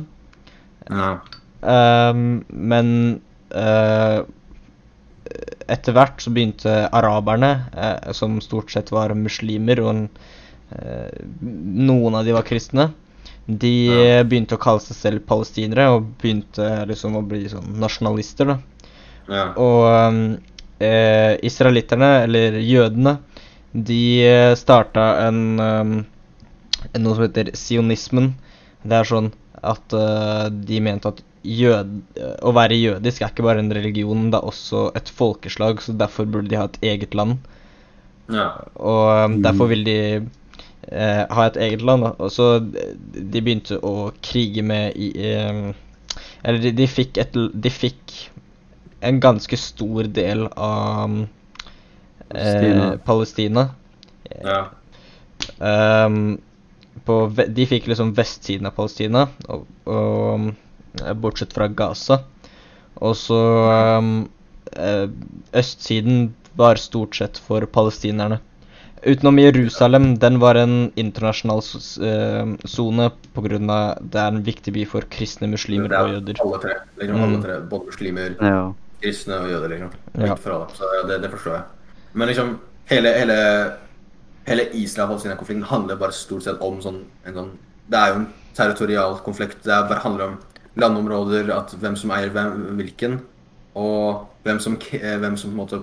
[0.90, 1.14] Ja.
[1.62, 2.92] Ehm, men
[3.48, 4.20] eh,
[5.68, 10.02] etter hvert så begynte araberne, eh, som stort sett var muslimer, og en,
[10.76, 12.90] eh, noen av de var kristne,
[13.46, 14.00] de Ja.
[14.20, 18.58] eh, begynte å kalle seg selv palestinere og begynte liksom å bli sånn nasjonalister, da.
[19.28, 19.44] Ja.
[19.56, 20.38] Og um,
[20.80, 23.18] eh, israelitterne, eller jødene,
[23.72, 28.34] de eh, starta en, en noe som heter sionismen.
[28.84, 29.30] Det er sånn
[29.62, 31.94] at eh, de mente at jød,
[32.42, 36.24] å være jødisk er ikke bare en religion, det er også et folkeslag, så derfor
[36.30, 37.38] burde de ha et eget land.
[38.30, 38.48] ja.
[38.76, 39.42] Og um, Mm.
[39.42, 39.96] derfor vil de
[40.92, 42.02] eh, ha et eget land.
[42.04, 42.10] Da.
[42.18, 45.72] Og så de begynte å krige med i, eh,
[46.44, 48.30] Eller de, de fikk et De fikk
[49.02, 51.26] en ganske stor del av
[52.28, 52.92] Palestina.
[52.92, 53.68] eh, Palestina.
[54.44, 54.70] ja.
[55.60, 56.38] Ehm,
[57.06, 57.16] på,
[57.48, 60.52] de fikk liksom vestsiden av Palestina, og, og, eh,
[61.20, 62.20] bortsett fra Gaza.
[63.02, 63.38] Og så
[64.76, 65.08] eh,
[65.56, 68.40] Østsiden var stort sett for palestinerne.
[69.02, 73.96] Utenom Jerusalem, den var en internasjonal eh, sone pga.
[73.98, 76.34] det er en viktig by for kristne, muslimer Det og er jøder.
[76.44, 76.74] alle tre.
[77.00, 77.22] Liksom, Mm.
[77.24, 77.60] alle tre.
[77.68, 78.72] Både muslimer, Ja.
[79.02, 79.90] kristne og jøder, liksom.
[80.18, 80.34] Ja.
[80.36, 80.66] For alle.
[80.74, 81.62] Så det, det forstår jeg.
[82.14, 83.72] Men liksom, hele, hele,
[84.46, 87.50] hele Israel-Palestina-konflikten handler bare stort sett om sånn, en sånn
[87.90, 89.64] Det er jo en territorial konflikt.
[89.64, 90.38] Det bare handler om
[90.76, 93.18] landområder, at hvem som eier hvem, hvilken,
[93.76, 95.80] og hvem som, eh, hvem som på en måte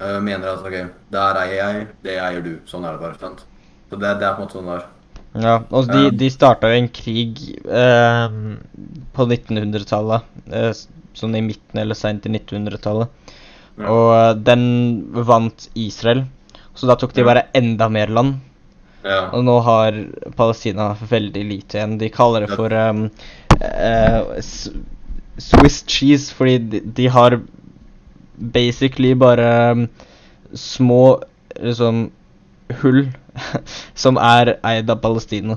[0.00, 0.76] uh, mener at OK,
[1.12, 2.52] der eier jeg, det eier du.
[2.66, 3.18] Sånn er det bare.
[3.20, 3.44] sant?
[3.90, 4.86] Så det, det er på en måte sånn der.
[5.36, 6.10] Ja, og de, Ja.
[6.10, 8.56] de starta jo en krig ehm,
[9.12, 10.22] på 1900-tallet.
[10.52, 10.72] eh,
[11.16, 13.08] sånn i midten eller seint i 1900-tallet.
[13.76, 13.90] Ja.
[13.90, 14.64] Og eh, den
[15.12, 16.24] vant Israel.
[16.76, 18.38] Så da tok de bare enda mer land.
[19.04, 19.30] Ja.
[19.32, 19.96] Og nå har
[20.36, 21.98] Palestina veldig lite igjen.
[22.00, 23.45] De kaller det for um, eh,
[24.38, 24.70] s-
[25.38, 27.40] Swiss cheese, fordi de, de har
[28.52, 29.88] basically bare um,
[30.54, 31.22] små
[31.60, 32.10] liksom
[32.82, 33.06] hull
[33.94, 35.56] som er eid av Palestina.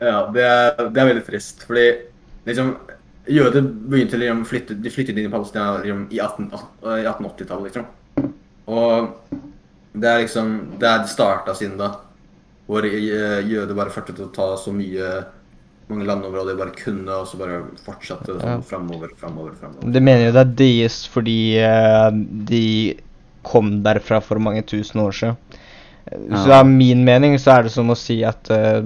[0.00, 1.86] Ja, det er, det er veldig trist, fordi
[2.46, 2.74] liksom
[3.26, 8.28] Jøder begynte liksom flytte, de flyttet inn i Palestina liksom, i 18 1880-tallet, liksom.
[8.70, 9.08] Og
[9.96, 11.88] det er liksom Det er starta siden da.
[12.66, 15.08] Hvor eh, jøder bare fortsatte å ta så mye
[15.88, 18.56] mange landområder de bare kunne, og så bare fortsatte det Ja.
[18.56, 19.92] sånn framover, framover, framover.
[19.92, 22.10] Det mener jo det er deres fordi uh,
[22.50, 22.96] de
[23.46, 25.36] kom derfra for mange tusen år siden.
[26.10, 26.60] Så Ja.
[26.60, 28.82] av min mening så er det som å si at uh,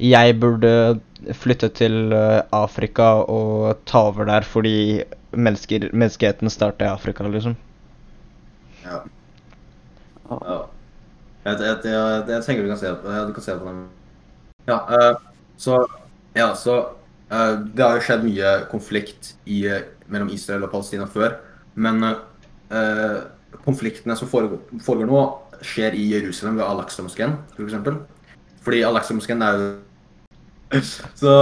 [0.00, 1.00] jeg burde
[1.32, 7.56] flytte til uh, Afrika og ta over der fordi mennesker, menneskeheten starta i Afrika, liksom.
[8.84, 9.00] Ja.
[10.30, 10.66] ja.
[11.44, 13.84] Jeg, jeg, jeg, jeg tenker du kan se på, ja, du kan se på den.
[14.68, 15.16] Ja, eh,
[15.60, 15.82] så,
[16.36, 16.78] ja, så
[17.32, 21.36] uh, det har jo skjedd mye konflikt i, eh, mellom Israel og Palestina før,
[21.74, 23.18] men uh,
[23.66, 25.22] konfliktene som foregår, foregår nå,
[25.62, 28.00] skjer i Jerusalem ved Al-Aqsa-moskeen, eksempel.
[28.64, 29.70] Fordi Al-Aqsa-moskeen er jo
[31.20, 31.32] Så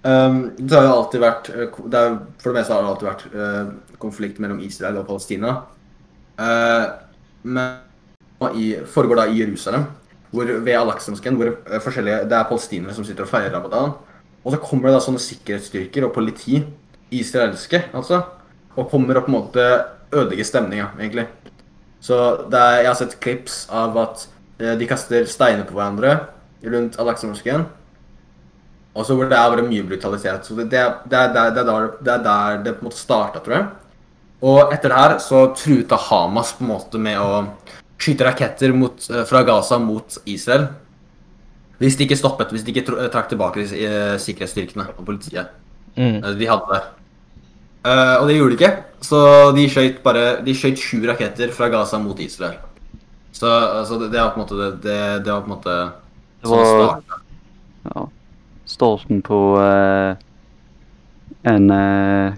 [0.00, 3.24] Um, det har jo alltid vært det er, For det meste har det alltid vært
[3.34, 5.58] uh, konflikt mellom Israel og Palestina.
[6.40, 6.86] Uh,
[7.44, 9.84] men i, foregår da i Jerusalem,
[10.30, 13.96] hvor, ved Al-Aqsa-moskeen, hvor eh, forskjellige, det er palestinere som sitter og feirer ramadan.
[14.44, 16.62] Og så kommer det da sånne sikkerhetsstyrker og politi,
[17.10, 18.20] israelske altså,
[18.78, 19.64] og kommer og på en måte
[20.14, 21.26] ødelegger stemninga, egentlig.
[22.00, 22.16] Så
[22.46, 24.24] er, jeg har sett klips av at
[24.62, 26.14] eh, de kaster steiner på hverandre
[26.64, 27.66] rundt Al-Aqsa-moskeen.
[28.94, 30.46] Og så hvor det er bare mye brutalitet.
[30.46, 33.42] Så det, det, det, det, er der, det er der det på en måte starta,
[33.42, 33.68] tror jeg.
[34.40, 37.42] Og etter det her så truet Hamas på en måte med å
[38.00, 40.68] skyte raketter mot, eh, fra Gaza mot Israel.
[41.80, 45.46] Hvis de ikke stoppet, hvis de ikke trakk tilbake de eh, sikkerhetsstyrkene og politiet
[45.96, 46.20] Mm.
[46.24, 46.84] eh, de hadde der.
[47.82, 49.18] Uh, og det gjorde de ikke, så
[49.56, 52.58] de skjøt bare De skjøt sju raketter fra Gaza mot Israel.
[53.32, 55.76] Så altså, det, det var på en måte det, det, det var på en måte
[56.42, 57.02] Det sånn var-
[57.96, 58.04] Ja.
[58.66, 60.14] Starten på uh,
[61.48, 62.36] en uh,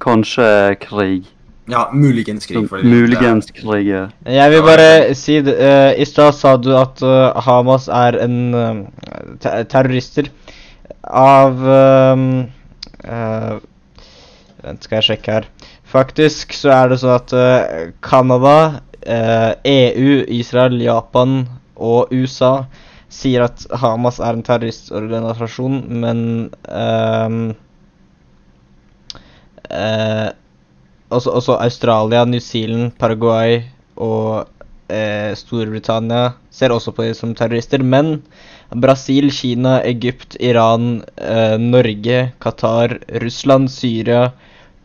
[0.00, 0.48] kanskje
[0.80, 1.28] krig.
[1.70, 2.68] Ja, muligens krig.
[2.68, 3.86] Fordi det- muligens krig.
[3.86, 4.08] ja.
[4.26, 5.56] Jeg vil bare si det.
[5.56, 10.30] Uh, I stad sa du at uh, Hamas er en uh, terrorister
[11.02, 12.44] av ehm,
[13.04, 13.54] eh,
[14.60, 15.48] Vent, skal jeg sjekke her.
[15.90, 21.46] Faktisk så er det sånn at eh, Canada, EU, Israel, Japan
[21.80, 22.66] og USA
[23.10, 26.20] sier at Hamas er en terroristorganisasjon, men
[26.68, 27.40] ehm,
[29.70, 30.28] eh,
[31.10, 33.60] også, også Australia, New Zealand, Paraguay
[34.00, 34.48] og
[34.90, 37.82] eh, Storbritannia ser også på dem som terrorister.
[37.82, 38.22] Men
[38.70, 44.30] Brasil, Kina, Egypt, Iran, eh, Norge, Qatar, Russland, Syria,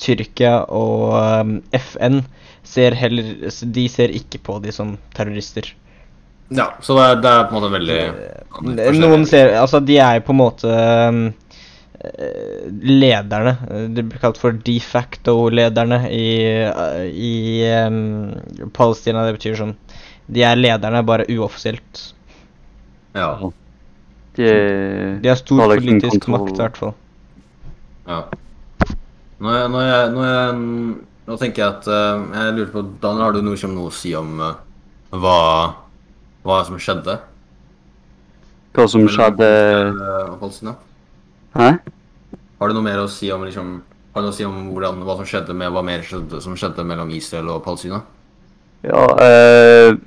[0.01, 2.23] Tyrkia og eh, FN
[2.65, 5.69] ser heller De ser ikke på dem som terrorister.
[6.53, 8.01] Ja, så det er, det er på en måte veldig
[8.63, 11.17] Eh, Noen ser Altså, de er på en måte eh,
[12.85, 13.55] lederne.
[13.95, 16.27] De blir kalt for de facto-lederne i,
[17.11, 17.33] i
[17.87, 19.25] um, Palestina.
[19.27, 19.75] Det betyr sånn
[20.27, 22.01] De er lederne, bare uoffisielt.
[23.15, 23.29] Ja.
[24.35, 24.49] De,
[25.21, 26.41] De har stor har liksom politisk kontroll.
[26.49, 26.95] makt, i hvert fall.
[28.09, 28.23] ja.
[29.35, 30.59] Nå, jeg, nå, er jeg, nå, er jeg,
[31.27, 33.95] nå tenker jeg at eh, Jeg lurer på Daniel, har du noe, som noe å
[33.95, 34.53] si om uh,
[35.11, 35.39] hva,
[36.47, 37.17] hva som skjedde?
[38.75, 40.75] hva som skjedde Hva som Palestina?
[41.55, 41.69] Hæ?
[42.59, 43.71] Har du noe mer å si om liksom,
[44.15, 46.85] Har noe å si om hvordan, hva som skjedde med hva mer skjedde, som skjedde
[46.87, 47.99] mellom Israel og Palestina?
[48.85, 49.97] Ja, eh,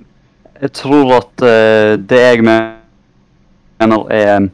[0.63, 4.49] jeg tror at eh, det jeg mener er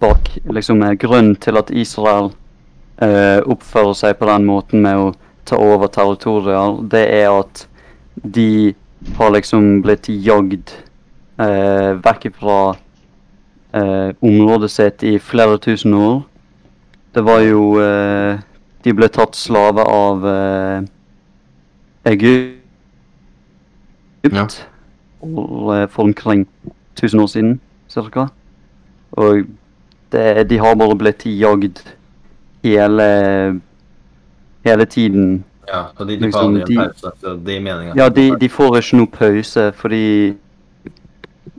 [0.00, 2.32] bak liksom eh, grunnen til at Israel
[2.98, 5.12] eh, oppfører seg på den måten med å
[5.48, 7.64] ta over territorier, det er at
[8.24, 8.74] de
[9.16, 10.74] har liksom blitt jagd
[11.38, 12.58] eh, vekk fra
[13.72, 16.20] eh, området sitt i flere tusen år.
[17.14, 18.38] Det var jo eh,
[18.84, 20.82] De ble tatt slave av eh,
[22.12, 22.58] Egypt.
[24.32, 24.46] ja.
[25.22, 26.46] og, eh, for omkring
[26.96, 28.26] 1000 år siden, cirka.
[29.12, 29.44] Og
[30.12, 31.80] det, de har bare blitt jagd
[32.64, 33.60] hele,
[34.64, 35.44] hele tiden.
[35.68, 37.12] Ja, og de, de Liksom, får aldri en de- pause.
[37.20, 37.96] Så det er meningen.
[37.96, 40.34] Ja, de, de får ikke noe pause, fordi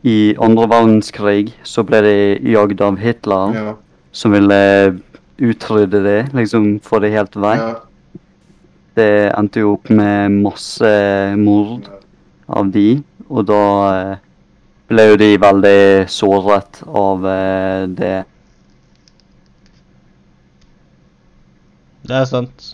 [0.03, 2.15] i andre verdenskrig så ble de
[2.53, 3.73] jagd av Hitler, Ja,
[4.11, 4.99] som ville
[5.39, 7.55] utrydde det, liksom få det helt vei.
[7.57, 7.75] ja,
[8.99, 10.89] Det endte jo opp med masse
[11.39, 11.87] mord
[12.49, 13.61] av de, og da
[13.93, 14.17] eh,
[14.89, 15.79] ble jo de veldig
[16.11, 18.17] såret av eh, det.
[22.09, 22.73] Det er sant.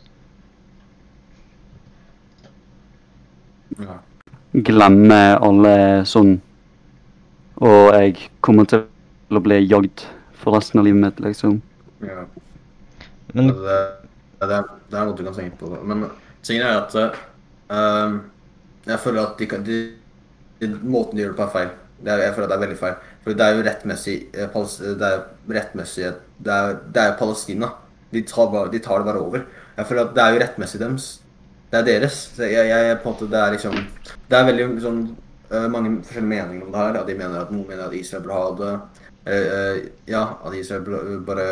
[3.79, 3.97] ja.
[4.65, 5.75] glemme alle
[6.07, 6.37] sånn
[7.65, 8.85] Og jeg kommer til
[9.31, 11.61] å bli jagd for resten av livet mitt, liksom.
[12.03, 12.25] Ja.
[13.35, 13.79] Men det,
[14.39, 15.71] det, det er noe du kan tenke på.
[15.83, 16.07] Men
[16.45, 18.19] tingen er at uh,
[18.85, 19.79] jeg føler at de, de,
[20.61, 21.73] de, måten de gjør det på, er feil.
[22.05, 22.95] Er, jeg føler at det er veldig feil.
[23.25, 24.57] For det er jo rettmessig eh,
[24.99, 25.21] Det er
[25.57, 27.71] rettmessig Det er, det er Palestina.
[28.11, 29.45] De tar, bare, de tar det bare over.
[29.77, 31.07] Jeg føler at det er jo rettmessig deres.
[31.71, 32.19] Det er deres.
[32.39, 33.79] Jeg, jeg, måte Det er liksom
[34.29, 35.01] Det er veldig sånn
[35.49, 37.01] eh, mange forskjellige meninger om det her.
[37.09, 38.75] De mener at noen mener at Israel bør ha det.
[39.33, 39.81] eh,
[40.13, 41.49] ja, at Israel bare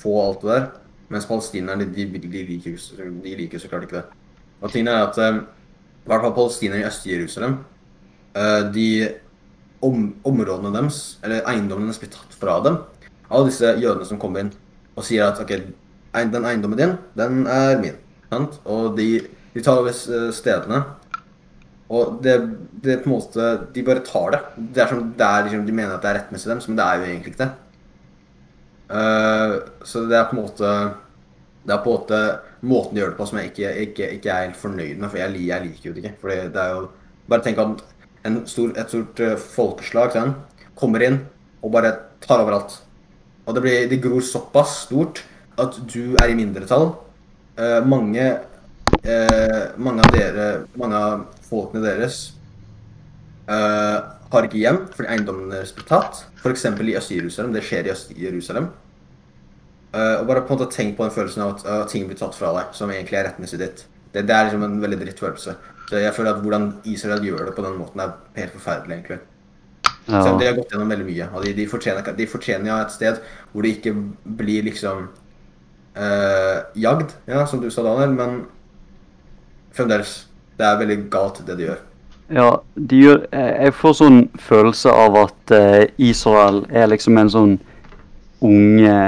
[0.00, 0.68] få alt det der.
[1.10, 2.76] Mens palestinerne de, de, liker,
[3.24, 4.04] de liker så klart ikke det.
[4.60, 5.40] Og tingen er at eh,
[6.04, 7.58] i hvert fall palestinere i Øst-Jerusalem
[8.36, 8.86] eh, De
[9.82, 12.78] om, områdene deres, eller eiendommene deres, blir tatt fra dem
[13.30, 14.54] av disse jødene som kommer inn
[14.98, 15.52] og sier at ok,
[16.12, 17.98] den eiendommen din, den er min.
[18.30, 18.58] Sant?
[18.68, 19.22] Og de,
[19.54, 19.94] de tar over
[20.34, 20.82] stedene.
[21.90, 22.36] Og det,
[22.84, 24.40] det på en måte De bare tar det.
[24.76, 26.84] Det er som det er, liksom, De mener at det er rettmessig dem, men det
[26.84, 27.50] er jo egentlig ikke det.
[28.90, 29.54] Eh,
[29.86, 30.70] så det er på en måte
[31.62, 32.20] Det er på en måte
[32.66, 35.20] måten de gjør det på som jeg ikke, ikke, ikke er helt fornøyd med, for
[35.20, 36.16] jeg, jeg liker jo det ikke.
[36.20, 36.88] For det er jo
[37.30, 37.82] Bare tenk at
[38.50, 40.32] stor, et stort eh, folkeslag sånn,
[40.74, 41.20] kommer inn
[41.62, 41.92] og bare
[42.24, 42.80] tar overalt.
[43.46, 45.22] Og det, blir, det gror såpass stort
[45.60, 46.90] at du er i mindretall.
[47.60, 48.24] Eh, mange
[49.04, 50.46] eh, Mange av dere
[50.80, 52.20] Mange av folkene deres
[53.50, 53.98] eh,
[54.30, 56.24] har ikke hjem fordi eiendommene deres blir tatt.
[56.40, 56.64] F.eks.
[56.64, 57.52] i Øst-Jerusalem.
[57.54, 58.70] Det skjer i Øst-Jerusalem.
[59.90, 62.18] Uh, og bare på en måte tenk på den følelsen av at uh, ting blir
[62.18, 63.82] tatt fra deg, som egentlig er rettmessig ditt.
[64.14, 65.56] Det, det er liksom en veldig dritt følelse.
[65.90, 69.18] Så jeg føler at hvordan Israel gjør det på den måten, er helt forferdelig, egentlig.
[70.06, 70.22] Ja.
[70.22, 71.26] Så de har gått gjennom veldig mye.
[71.34, 73.18] Og de, de, fortjener, de fortjener et sted
[73.50, 73.92] hvor de ikke
[74.38, 75.08] blir liksom
[75.98, 78.40] uh, jagd, ja, som du sa, Daniel, men
[79.74, 80.16] fremdeles.
[80.58, 81.82] Det er veldig galt, det de gjør.
[82.30, 87.56] Ja, gjør, jeg jeg får sånn følelse av at eh, Israel er liksom en sånn
[88.40, 88.98] unge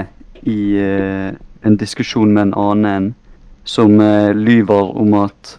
[0.42, 1.30] i eh,
[1.62, 3.12] en diskusjon med en annen
[3.64, 5.56] som eh, lyver om at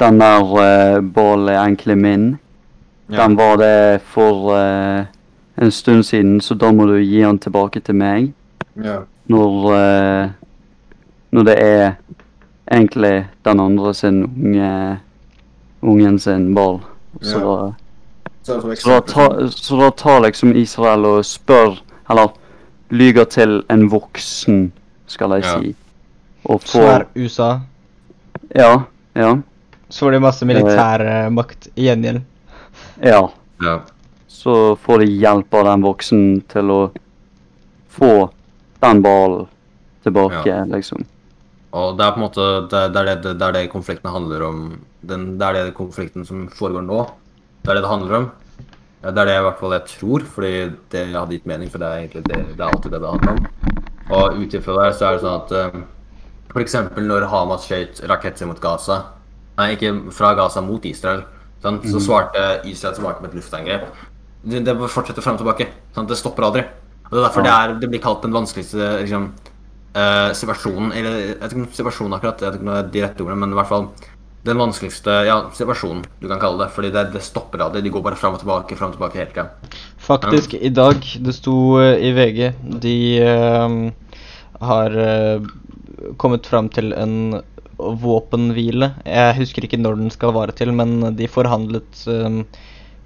[0.00, 2.28] den der ballen er egentlig min.
[3.10, 5.08] Den var det for eh,
[5.56, 8.30] en stund siden, så da må du gi den tilbake til meg.
[8.76, 9.02] Ja.
[9.28, 10.30] Når, eh,
[11.32, 11.84] når det er
[12.70, 14.98] egentlig den andre sin unge
[15.80, 16.80] ungen sin ball.
[17.22, 17.40] Så, Ja.
[17.40, 17.74] da-
[18.42, 21.78] Så, så, da så da tar liksom Israel og spør,
[22.10, 22.28] eller
[22.90, 24.72] lyger til en voksen,
[25.06, 25.58] skal jeg Ja.
[25.60, 25.74] si.
[26.44, 27.60] Og får Svær USA
[28.56, 28.82] Ja,
[29.14, 29.36] ja,
[29.90, 32.22] Så får de masse militærmakt i gjengjeld.
[33.02, 33.28] ja.
[33.62, 33.80] ja.
[34.28, 36.90] Så får de hjelp av den voksen til å
[37.90, 38.30] få
[38.80, 39.46] den ballen
[40.02, 41.04] tilbake, liksom.
[41.70, 44.42] Og det er på en måte det, det, er det, det er det konflikten handler
[44.48, 44.62] om.
[45.06, 47.04] Den, det er det konflikten som foregår nå.
[47.62, 48.30] Det er det det handler om.
[49.00, 50.52] Ja, Det er det i hvert fall jeg tror, fordi
[50.92, 53.32] det hadde gitt mening, for det er egentlig det, det er alltid det det handler
[53.32, 53.70] om.
[54.10, 55.86] Og ut ifra der så er det sånn at um,
[56.50, 56.76] f.eks.
[56.98, 58.98] når Hamas skjøt raketter mot Gaza
[59.60, 61.22] Nei, ikke fra Gaza mot Israel.
[61.60, 61.84] Sant?
[61.84, 63.88] Så svarte Israel tilbake med et luftangrep.
[64.40, 65.66] Det, det fortsetter fram og tilbake.
[65.92, 66.08] Sant?
[66.08, 66.62] Det stopper aldri.
[67.10, 69.26] Og Det er derfor det, er, det blir kalt den vanskeligste liksom,
[69.94, 72.90] eh, situasjonen Eller jeg vet ikke om situasjonen akkurat, jeg vet ikke om det er
[72.94, 73.90] de rette ordene, men i hvert fall
[74.48, 76.70] den vanskeligste ja, situasjonen du kan kalle det.
[76.72, 77.82] Fordi det, det stopper aldri.
[77.84, 79.74] De går bare fram og tilbake fram og tilbake hele tida.
[80.00, 82.40] Faktisk, i dag, det sto eh, i VG,
[82.80, 84.16] de uh,
[84.64, 85.50] har uh,
[86.20, 87.42] kommet fram til en
[87.80, 88.94] våpenhvile.
[89.06, 92.40] Jeg husker ikke når den skal vare til, men de forhandlet eh,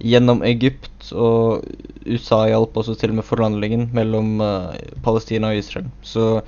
[0.03, 1.65] gjennom Egypt, og
[2.07, 5.89] USA hjalp også til med forhandlingen mellom uh, Palestina og Israel.
[6.03, 6.43] Så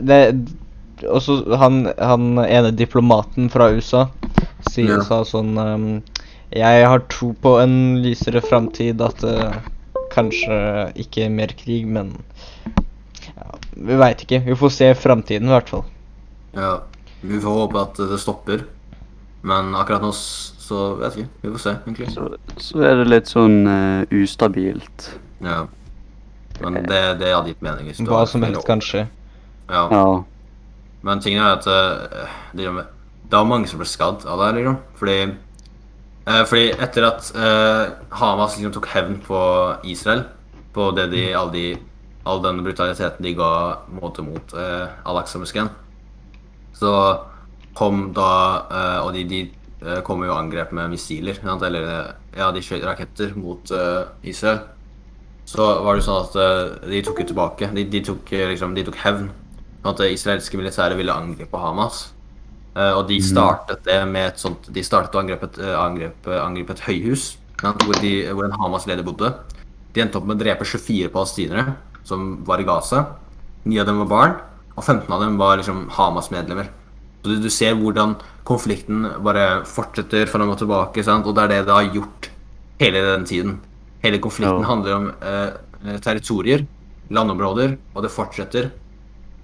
[0.00, 0.20] det
[1.08, 4.02] Også han, han ene diplomaten fra USA
[4.68, 5.00] sier, Ja.
[5.00, 6.02] sa sånn um,
[6.52, 9.56] Jeg har tro på en lysere framtid, at uh,
[10.12, 12.12] kanskje ikke mer krig, men
[13.36, 14.42] ja, Vi veit ikke.
[14.44, 15.86] Vi får se framtiden, i hvert fall.
[16.52, 16.82] Ja,
[17.22, 18.66] vi får håpe at det stopper.
[19.46, 20.12] Men akkurat nå
[20.70, 21.30] så vet ikke.
[21.42, 22.08] Vi får se, egentlig.
[22.14, 22.28] Så,
[22.62, 25.10] så er det litt sånn uh, ustabilt.
[25.42, 25.64] Ja.
[26.60, 27.88] Men det, det hadde gitt mening.
[27.90, 29.06] hvis du Hva som helst kan skje.
[29.70, 29.84] Ja.
[29.90, 30.04] Ja.
[31.06, 32.68] Men tingen er at uh, det,
[33.30, 34.80] det var mange som ble skadd av det her, liksom.
[35.00, 35.18] Fordi,
[36.28, 37.84] uh, fordi etter at eh,
[38.20, 39.40] Hamas liksom tok hevn på
[39.88, 40.26] Israel,
[40.76, 41.72] på det de, all, de,
[42.28, 43.52] all den brutaliteten de ga
[43.96, 45.72] måte mot eh, Al-Aqsa-moskeen,
[46.76, 46.92] så
[47.76, 48.30] kom da
[48.66, 49.40] eh, Og de, de
[49.84, 51.40] eh, kom jo angrep med missiler.
[51.44, 54.62] Eller eh, ja, de skjøt raketter mot uh, Israel.
[55.50, 57.70] Så var det sånn at uh, de tok jo tilbake.
[57.74, 59.30] De, de tok liksom, de tok hevn.
[59.84, 62.10] At det israelske militæret ville angripe Hamas.
[62.76, 63.26] Uh, og de Mhm.
[63.32, 67.96] startet det med et sånt De startet å angripe et, angripe, angripe et høyhus hvor,
[68.00, 69.32] de, hvor en Hamas-leder bodde.
[69.92, 71.74] De endte opp med å drepe 24 palestinere
[72.06, 73.02] som var i Gaza.
[73.64, 74.36] Ni av dem var barn,
[74.76, 76.70] og 15 av dem var liksom Hamas-medlemmer.
[77.20, 78.14] Så du, ser hvordan
[78.48, 81.26] konflikten bare fortsetter fram og tilbake, sant?
[81.26, 82.30] og det er det det har gjort
[82.80, 83.58] hele den tiden.
[84.02, 84.68] Hele konflikten Ja.
[84.68, 86.64] handler om eh, territorier,
[87.10, 88.70] landområder, og det fortsetter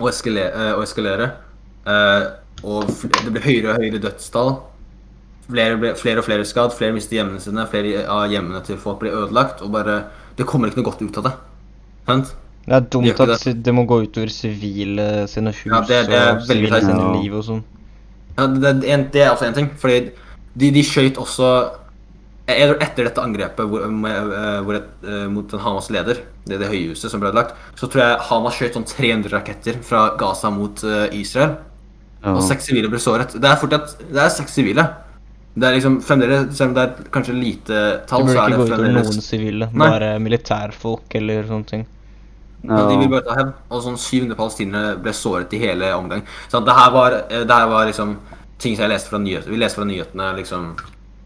[0.00, 0.52] å eskalere.
[0.54, 1.32] Eh, å eskalere.
[1.86, 2.24] Eh,
[2.64, 4.56] og det blir høyere og høyere dødstall.
[5.50, 8.98] Flere, ble, flere og flere skadd, flere mister hjemmene sine, flere av hjemmene til folk
[9.04, 9.62] blir ødelagt.
[9.62, 10.04] Og bare
[10.36, 11.32] Det kommer ikke noe godt ut av det.
[12.06, 12.34] Sant?
[12.66, 13.62] Det er dumt at det.
[13.62, 17.12] det må gå utover sivile sine hus Ja, det- det og sivile sine Ja.
[17.20, 17.62] liv og sånn.
[18.38, 19.70] Ja, det, det, er en- det er også en ting.
[19.78, 20.10] Fordi
[20.56, 21.70] de, de skjøt også
[22.48, 27.10] Etter dette angrepet hvor, med, eh, hvor et, eh, mot en Hamas-leder, det, det høyhuset
[27.10, 31.08] som ble ødelagt, så tror jeg Hamas skjøt sånn 300 raketter fra Gaza mot eh,
[31.18, 31.56] Israel.
[32.22, 32.36] Ja.
[32.36, 33.34] Og seks sivile ble såret.
[33.34, 34.86] Det er fortsatt Det er seks sivile.
[35.58, 38.56] Det er liksom fremdeles Selv om det er kanskje lite tall, så er det fremdeles
[38.56, 41.86] det burde ikke gå utover over noen sivile, bare militærfolk eller sånne ting.
[42.64, 43.08] Ja, de vil Ja.
[43.08, 43.52] bare ta hevn.
[43.70, 46.22] Og sånn 700 palestinere ble såret i hele omgang.
[46.48, 48.16] Så det her var, eh, det her var liksom
[48.58, 49.50] ting som jeg leste fra nyhetene.
[49.52, 50.76] Vi leste fra nyhetene liksom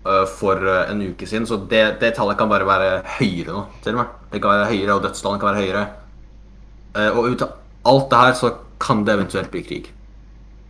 [0.06, 3.64] øh, for øh, en uke siden, så det, det tallet kan bare være høyere nå,
[3.82, 4.06] til og med.
[4.32, 5.86] Det kan være høyere, og dødstallene kan være høyere.
[6.96, 7.50] Eh, og ut av
[7.86, 9.90] alt det her så kan det eventuelt bli krig.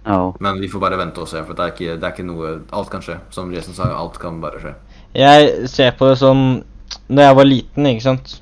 [0.07, 0.33] ja.
[0.41, 2.61] Men vi får bare vente og se, for det er ikke, det er ikke noe
[2.73, 3.19] Alt kan skje.
[3.31, 4.75] Som Jason sa, alt kan bare skje.
[5.15, 6.63] Jeg ser på det som
[7.09, 8.41] Når jeg var liten, ikke sant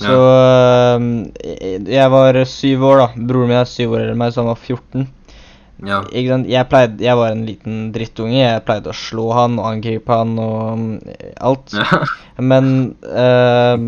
[0.00, 1.08] Så øhm,
[1.86, 3.08] jeg- var syv år, da.
[3.28, 5.08] Broren min er syv år eldre enn meg, så han var 14.
[5.84, 6.02] Ja.
[6.12, 8.36] Jeg, pleide, jeg var en liten drittunge.
[8.40, 10.94] Jeg pleide å slå han og angripe han og mm,
[11.40, 11.72] alt.
[11.76, 12.00] ja.
[12.52, 13.86] Men øhm,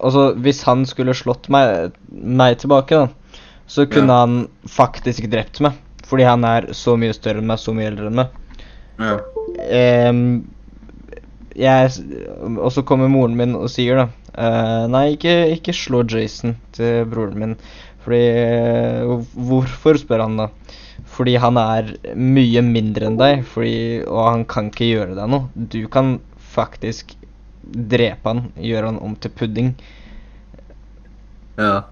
[0.00, 4.20] også, hvis han skulle slått meg, meg tilbake, da, så kunne Ja.
[4.26, 5.72] han faktisk drept meg.
[6.04, 8.28] Fordi han er så mye større enn meg, så mye eldre enn meg.
[9.00, 9.18] ja.
[11.54, 11.90] Jeg,
[12.58, 17.04] og så kommer moren min og sier da uh, Nei, ikke, ikke slå Jason til
[17.06, 17.56] broren min.
[18.04, 18.22] Fordi
[19.06, 20.48] uh, Hvorfor, spør han da.
[21.14, 25.46] Fordi han er mye mindre enn deg, fordi, og han kan ikke gjøre deg noe.
[25.54, 26.16] Du kan
[26.54, 27.14] faktisk
[27.64, 29.74] drepe han, gjøre han om til pudding.
[31.58, 31.82] ja.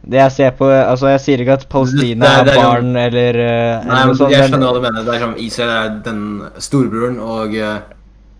[0.00, 2.70] Det jeg ser på Altså, jeg sier ikke at Palestina Det er- er barn jo-
[2.70, 5.04] barn eller, eh, Nei, eller noe men jeg skjønner hva du mener.
[5.04, 6.22] Det er som Israel er den
[6.58, 7.80] storebroren, og uh,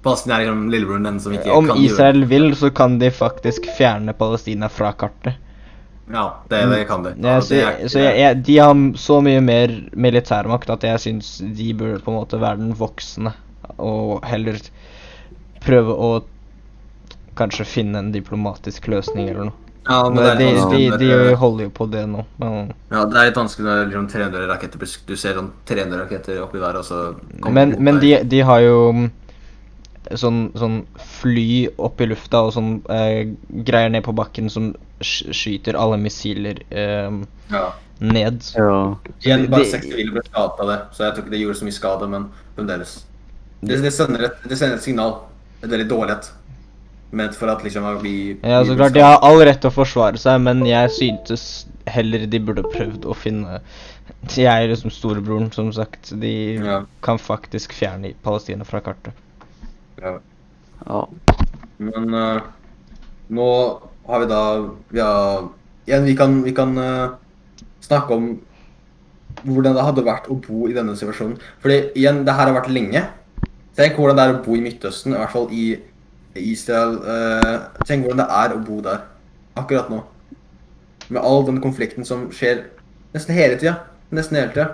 [0.02, 3.66] Palestina er liksom lillebroren, den som ikke Om kan Israel vil, så kan de faktisk
[3.76, 5.34] fjerne Palestina fra kartet.
[6.10, 7.12] Ja, det, det kan de.
[7.22, 11.36] Ja, så er- så jeg, jeg, de har så mye mer militærmakt at jeg syns
[11.38, 13.32] de burde på en måte være den voksne,
[13.78, 14.58] og heller
[15.64, 16.10] prøve å
[17.38, 19.58] kanskje finne en diplomatisk løsning eller noe.
[19.86, 22.24] ja, men Men det de, de, de holder jo på det nå.
[22.42, 26.42] Men, Ja, det er litt vanskelig når liksom 300 raketter Du ser sånn 300 raketter
[26.42, 28.76] oppi der, og så kommer men, men de, de har jo
[30.18, 30.80] sånn, sånn
[31.20, 33.30] fly opp i lufta og sånn eh,
[33.66, 37.10] greier ned på bakken som sk skyter alle missiler eh,
[37.52, 37.62] ja.
[38.00, 38.42] ned.
[38.56, 38.96] ja.
[39.22, 41.60] Igjen, bare de- seks sivile ble skadet av det, så jeg tror ikke det gjorde
[41.60, 42.98] så mye skade, men fremdeles.
[43.60, 45.18] Det, det, sender et, det sender et signal.
[45.60, 46.30] Et veldig dårlig et.
[47.12, 50.16] Ment for at liksom vi Ja, så klart, de har all rett til å forsvare
[50.20, 53.58] seg, men jeg syntes heller de burde prøvd å finne
[54.36, 56.12] Jeg er liksom storebroren, som sagt.
[56.20, 56.84] De Ja.
[57.02, 59.12] kan faktisk fjerne Palestina fra kartet.
[60.00, 60.18] Ja.
[60.86, 61.00] ja.
[61.80, 62.42] Men uh,
[63.32, 63.48] nå
[64.08, 64.42] har vi da
[64.96, 65.10] ja,
[65.88, 67.16] Igjen, vi kan, vi kan uh,
[67.82, 68.30] snakke om
[69.46, 71.38] hvordan det hadde vært å bo i denne situasjonen.
[71.62, 73.02] Fordi igjen, det her har vært lenge.
[73.78, 75.64] Tenk hvordan det er å bo i Midtøsten, i hvert fall i
[76.36, 76.98] Israel.
[77.00, 79.06] Uh, tenk hvordan det er å bo der
[79.58, 80.02] akkurat nå.
[81.08, 82.66] Med all den konflikten som skjer
[83.14, 83.78] nesten hele tida.
[84.14, 84.68] Nesten hele tida.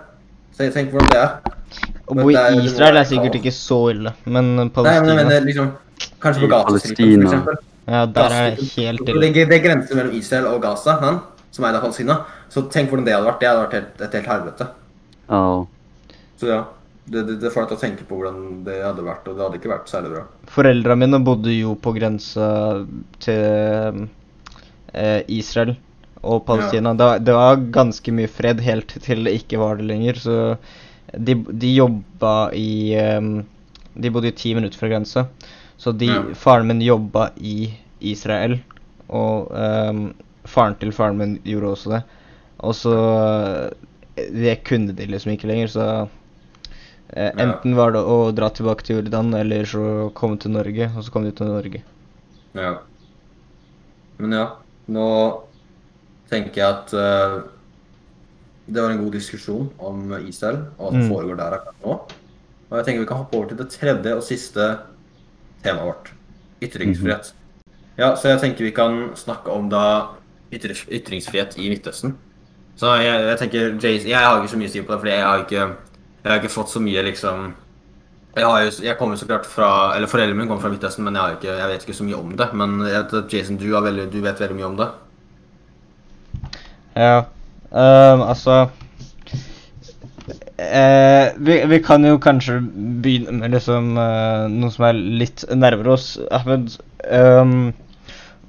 [0.56, 1.54] Så jeg tenker hvordan det er.
[2.06, 5.26] Å bo i er- Israel er sikkert ikke så ille, men Palestina Nei, men jeg
[5.26, 5.72] mener liksom
[6.22, 7.58] Kanskje på Gazastripen, eksempel.
[7.86, 9.20] Ja, der er det helt ille.
[9.32, 11.20] det, det er grenser mellom Israel og Gaza, han,
[11.54, 12.16] som er i Palestina.
[12.52, 13.40] Så tenk hvordan det hadde vært.
[13.40, 14.68] Det hadde vært helt, et helt helvete.
[15.30, 15.42] ja.
[16.36, 16.58] Så ja,
[17.08, 19.44] det, det, det får deg til å tenke på hvordan det hadde vært, og det
[19.46, 20.24] hadde ikke vært særlig bra.
[20.52, 22.48] Foreldra mine bodde jo på grensa
[23.24, 24.02] til
[24.92, 25.76] eh, Israel
[26.22, 26.94] og Palestina.
[26.94, 30.36] Det, var- det var ganske mye fred helt til det ikke var det lenger, så
[31.16, 33.44] de, de jobba i um,
[33.96, 35.26] De bodde i ti minutter fra grensa,
[35.78, 36.22] så de, Ja.
[36.34, 38.58] faren min jobba i Israel,
[39.08, 40.14] og um,
[40.44, 42.02] faren til faren min gjorde også det.
[42.60, 42.92] Og så
[44.16, 45.88] Det kunne de liksom ikke lenger, så
[47.08, 47.44] Eh, Ja.
[47.44, 50.88] Enten var det å dra tilbake til Jordan, eller så komme til Norge.
[50.96, 51.78] Og så kom de til Norge.
[52.52, 52.72] Ja.
[54.18, 54.46] Men ja,
[54.90, 55.04] nå
[56.30, 57.42] tenker jeg at uh,
[58.66, 61.10] det var en god diskusjon om Israel og hva som Mm.
[61.12, 61.96] foregår der akkurat nå.
[62.70, 64.78] Og jeg tenker vi kan hoppe over til det tredje og siste
[65.62, 66.10] temaet vårt.
[66.62, 67.32] Ytringsfrihet.
[67.98, 70.08] Ja, så jeg tenker vi kan snakke om da
[70.52, 72.16] ytri ytringsfrihet i Midtøsten.
[72.76, 75.22] Så jeg, jeg tenker, Jason, jeg har ikke så mye si på det, for jeg
[75.22, 75.62] har ikke,
[76.24, 77.54] jeg har ikke fått så mye liksom
[78.36, 81.14] jeg, har jo, jeg kommer så klart fra Eller foreldrene mine kommer fra Midtøsten, men
[81.14, 82.48] jeg, har ikke, jeg vet ikke så mye om det.
[82.52, 84.88] Men jeg vet at Jason, du, har veldig, du vet veldig mye om det.
[86.96, 87.24] Ja.
[87.70, 88.68] Um, altså
[90.58, 92.60] eh, vi, vi kan jo kanskje
[93.04, 96.14] begynne med liksom uh, noe som er litt nærmere oss.
[96.34, 96.76] Ahmed,
[97.10, 97.72] um,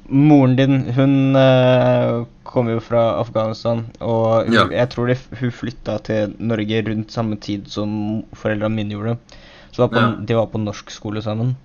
[0.08, 4.66] moren din, hun uh, kom jo fra Afghanistan, og hun, Ja.
[4.72, 9.18] jeg tror de, hun flytta til Norge rundt samme tid som foreldrene mine gjorde.
[9.76, 10.12] Så var på, Ja.
[10.26, 11.58] de var på norsk skole sammen.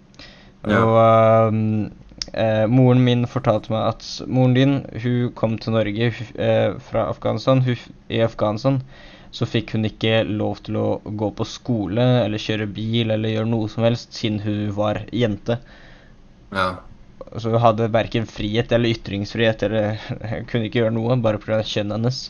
[0.66, 0.82] Ja.
[0.82, 1.90] Og ehm,
[2.32, 7.06] eh, moren min fortalte meg at moren din, hun kom til Norge hun, eh, fra
[7.12, 7.62] Afghanistan.
[7.66, 8.80] Hun, I Afghanistan
[9.32, 13.48] så fikk hun ikke lov til å gå på skole eller kjøre bil eller gjøre
[13.48, 15.58] noe som helst siden hun var jente.
[16.52, 16.70] Ja.
[17.40, 20.00] Så hun hadde verken frihet eller ytringsfrihet eller
[20.50, 21.62] kunne ikke gjøre noe bare pga.
[21.64, 22.24] kjønnet hennes.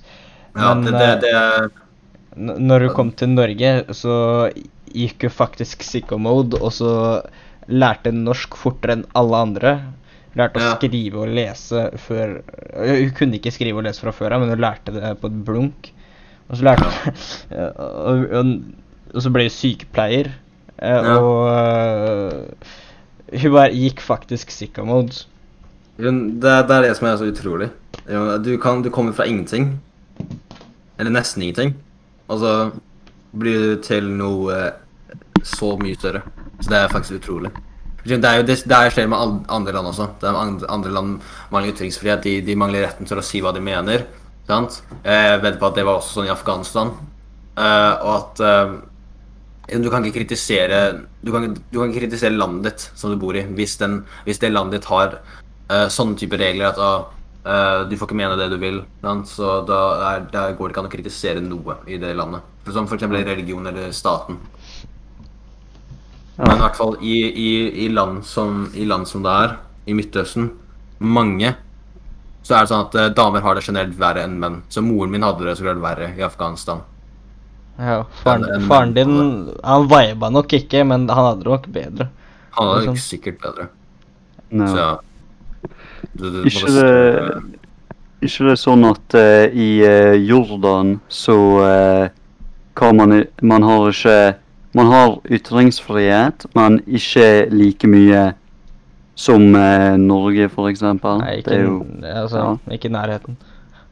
[0.55, 1.83] ja Men, det, det, eh, det
[2.37, 4.15] når hun kom til Norge, så
[4.93, 6.93] gikk hun faktisk sicko mode, og så
[7.69, 9.73] lærte norsk fortere enn alle andre.
[10.37, 10.75] Lærte å Ja.
[10.79, 12.39] skrive og lese før
[12.73, 15.45] Hun kunne ikke skrive og lese fra før av, men hun lærte det på et
[15.45, 15.91] blunk.
[16.49, 16.85] Og så lærte
[17.77, 18.55] og, og,
[19.15, 20.33] og så ble hun sykepleier.
[20.83, 21.19] Ja.
[21.21, 22.49] Og
[23.43, 25.25] hun bare gikk faktisk sicko mode.
[26.01, 27.71] Hun- Det, det er det som er så utrolig.
[28.43, 29.79] Du, kan, du kommer fra ingenting,
[30.99, 31.75] eller nesten ingenting,
[32.29, 32.55] og så
[33.39, 34.73] blir du til noe
[35.45, 36.23] så mye større.
[36.63, 37.53] Så det er faktisk utrolig.
[38.03, 40.09] Det er jo det, det er skjer med andre land også.
[40.27, 41.21] Andre, land
[41.53, 42.25] mangler ytringsfrihet.
[42.25, 44.07] De, de mangler retten til å si hva de mener.
[44.49, 44.81] Sant?
[45.07, 46.91] Jeg vet på at det var også sånn i Afghanistan.
[47.53, 48.75] Eh, og at eh,
[49.79, 50.79] du kan kritisere
[51.23, 54.41] du kan, du kan ikke kritisere landet ditt som du bor i, hvis, den, hvis
[54.43, 55.19] det landet ditt har
[55.71, 58.81] uh, sånne type regler at eh, du får ikke mene det du vil.
[59.05, 59.31] Sant?
[59.31, 62.43] Så da, er, da går det ikke an å kritisere noe i det landet.
[62.67, 63.07] Som f.eks.
[63.13, 64.41] religion eller staten.
[66.43, 67.51] Men i hvert fall i, i,
[67.85, 69.53] i, land som, i land som det er,
[69.87, 70.49] i Midtøsten,
[70.99, 71.53] mange,
[72.43, 74.57] så er det sånn at eh, damer har det generelt verre enn menn.
[74.73, 76.83] Så moren min hadde det så klart verre i Afghanistan.
[77.79, 79.15] Ja, faren, En- en faren din
[79.65, 82.09] Han viba nok ikke, men han hadde det nok bedre.
[82.59, 82.95] Han hadde Liksom.
[82.95, 83.69] det sikkert bedre.
[84.51, 84.67] No.
[84.67, 84.93] Så ja.
[86.13, 87.61] Du, du, Ikke det,
[88.23, 92.09] ikke det sånn at uh, i uh, Jordan så uh,
[92.77, 94.19] kan man, man har ikke
[94.75, 98.33] Man har ytringsfrihet, men ikke like mye
[99.15, 101.21] som eh, Norge, eksempel.
[101.21, 102.75] Nei, ikke, jo altså, ja.
[102.75, 103.37] ikke i nærheten.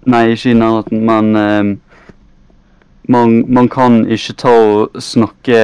[0.08, 1.74] Nei, ikke i nærheten, men eh,
[3.12, 5.60] man, man kan ikke ta og snakke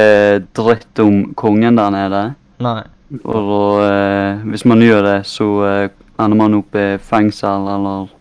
[0.56, 2.26] dritt om kongen der nede.
[2.60, 2.82] Nei.
[3.22, 5.88] Og eh, hvis man gjør det, så eh,
[6.18, 8.12] ender man opp i fengsel eller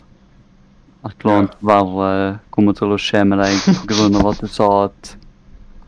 [1.05, 2.09] et eller annet verre
[2.53, 5.11] kommer til å skje med deg av at du sa at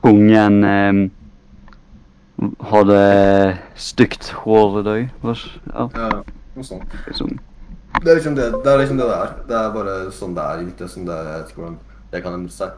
[0.08, 1.04] kongen eh,
[2.72, 5.10] hadde stygt hår i dag.
[5.24, 5.36] Hva-
[5.74, 6.10] Ja, Ja,
[6.56, 6.84] noe sånt.
[7.08, 7.38] liksom.
[8.04, 8.78] Det er liksom det det er.
[8.78, 9.30] Liksom det, det er.
[9.48, 11.06] Det er bare sånn det er i Midtøsten.
[11.06, 11.78] Det, jeg vet ikke hvordan
[12.12, 12.72] det kan endre seg.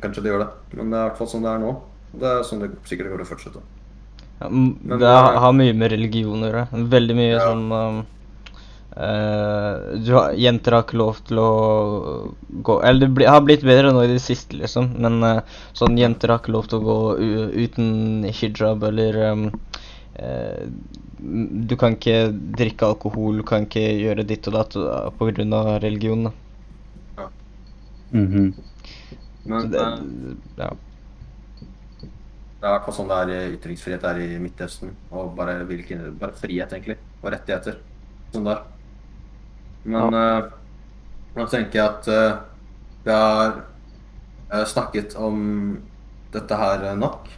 [0.00, 1.70] Kanskje det gjør det, men det er i hvert fall sånn det er nå.
[2.14, 3.60] Det er sånn det sikkert kommer til å fortsette.
[4.40, 4.48] Ja,
[4.98, 6.66] det har, eh, har mye med religion å gjøre.
[6.72, 7.46] Veldig mye Ja.
[7.46, 8.06] sånn um,
[8.96, 11.50] eh, du har, Jenter har ikke lov til å
[12.50, 14.92] gå Eller det bli, har blitt bedre nå i det siste, liksom.
[15.00, 17.28] Men uh, sånn jenter har ikke lov til å gå u,
[17.64, 19.46] uten hijab eller um,
[20.18, 20.64] uh,
[21.68, 24.98] Du kan ikke drikke alkohol, du kan ikke gjøre ditt og datt pga.
[25.18, 26.28] på grunn av religion.
[26.28, 27.30] Da.
[28.10, 28.26] Mhm.
[28.26, 28.52] -hmm.
[29.44, 29.78] Men det,
[30.56, 30.72] ja.
[32.60, 34.92] det er akkurat sånn det er i ytringsfrihet er i Midtøsten.
[35.10, 36.98] Og bare, hvilken, bare frihet, egentlig.
[37.22, 37.78] Og rettigheter.
[38.34, 38.62] Sånn der.
[39.88, 40.48] Men eh,
[41.36, 42.40] nå tenker jeg at uh,
[43.04, 43.52] vi har
[44.52, 45.38] eh, snakket om
[46.34, 47.28] dette her nok.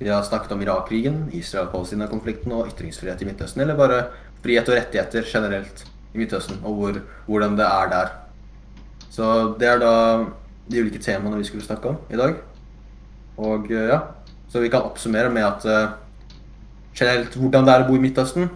[0.00, 3.62] Vi har snakket om Irak-krigen, Israel-Palestina-konflikten og ytringsfrihet i Midtøsten.
[3.62, 4.00] Eller bare
[4.42, 8.14] frihet og rettigheter generelt i Midtøsten, og hvor, hvordan det er der.
[9.12, 9.26] Så
[9.60, 9.92] det er da
[10.70, 12.40] de ulike temaene vi skulle snakke om i dag.
[13.40, 14.00] Og ja,
[14.48, 15.92] så vi kan oppsummere med at uh,
[16.96, 18.50] generelt hvordan det er å bo i Midtøsten,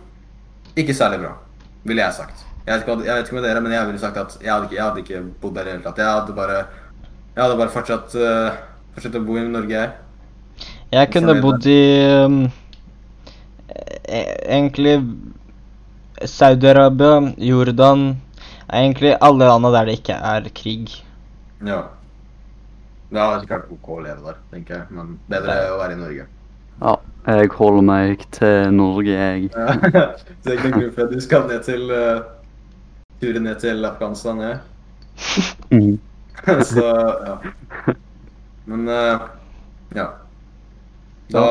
[0.74, 1.36] ikke særlig bra,
[1.84, 2.53] ville jeg sagt.
[2.64, 4.64] Jeg vet, ikke, jeg vet ikke med dere, men jeg ville sagt at jeg hadde
[4.70, 5.98] ikke, jeg hadde ikke bodd der i det hele tatt.
[6.00, 6.60] Jeg hadde bare,
[7.34, 10.68] jeg hadde bare fortsatt, uh, fortsatt å bo i Norge, jeg.
[10.94, 11.80] Jeg kunne bodd i
[12.24, 12.38] um,
[13.68, 14.94] e- Egentlig
[16.24, 18.06] Saudi-Arabia, Jordan
[18.72, 20.94] Egentlig alle landa der det ikke er krig.
[21.66, 21.82] Ja.
[23.10, 24.86] Det hadde ikke vært OK å leve der, tenker jeg.
[24.94, 26.24] Men bedre å være i Norge.
[26.80, 26.94] Ja,
[27.28, 29.50] jeg holder meg til Norge, jeg.
[29.52, 30.06] Ja.
[30.42, 32.24] Så er grunn for du skal ned til uh,
[33.20, 34.58] turen ned til Afghanistan, jeg.
[35.70, 35.98] Mm.
[36.72, 36.86] Så
[37.26, 37.36] ja.
[38.64, 39.20] Men uh,
[39.94, 40.06] ja.
[41.32, 41.44] Da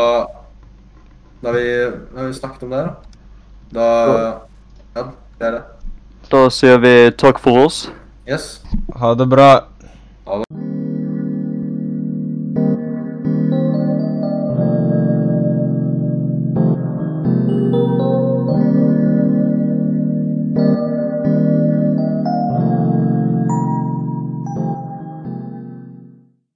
[1.44, 1.68] Da har vi,
[2.14, 2.94] da har vi snakket om det, da.
[3.74, 3.86] Da
[4.96, 5.04] Ja,
[5.40, 5.64] det er det.
[6.32, 7.90] Da sier vi takk for oss.
[8.30, 8.62] Yes.
[8.96, 9.50] Ha det bra.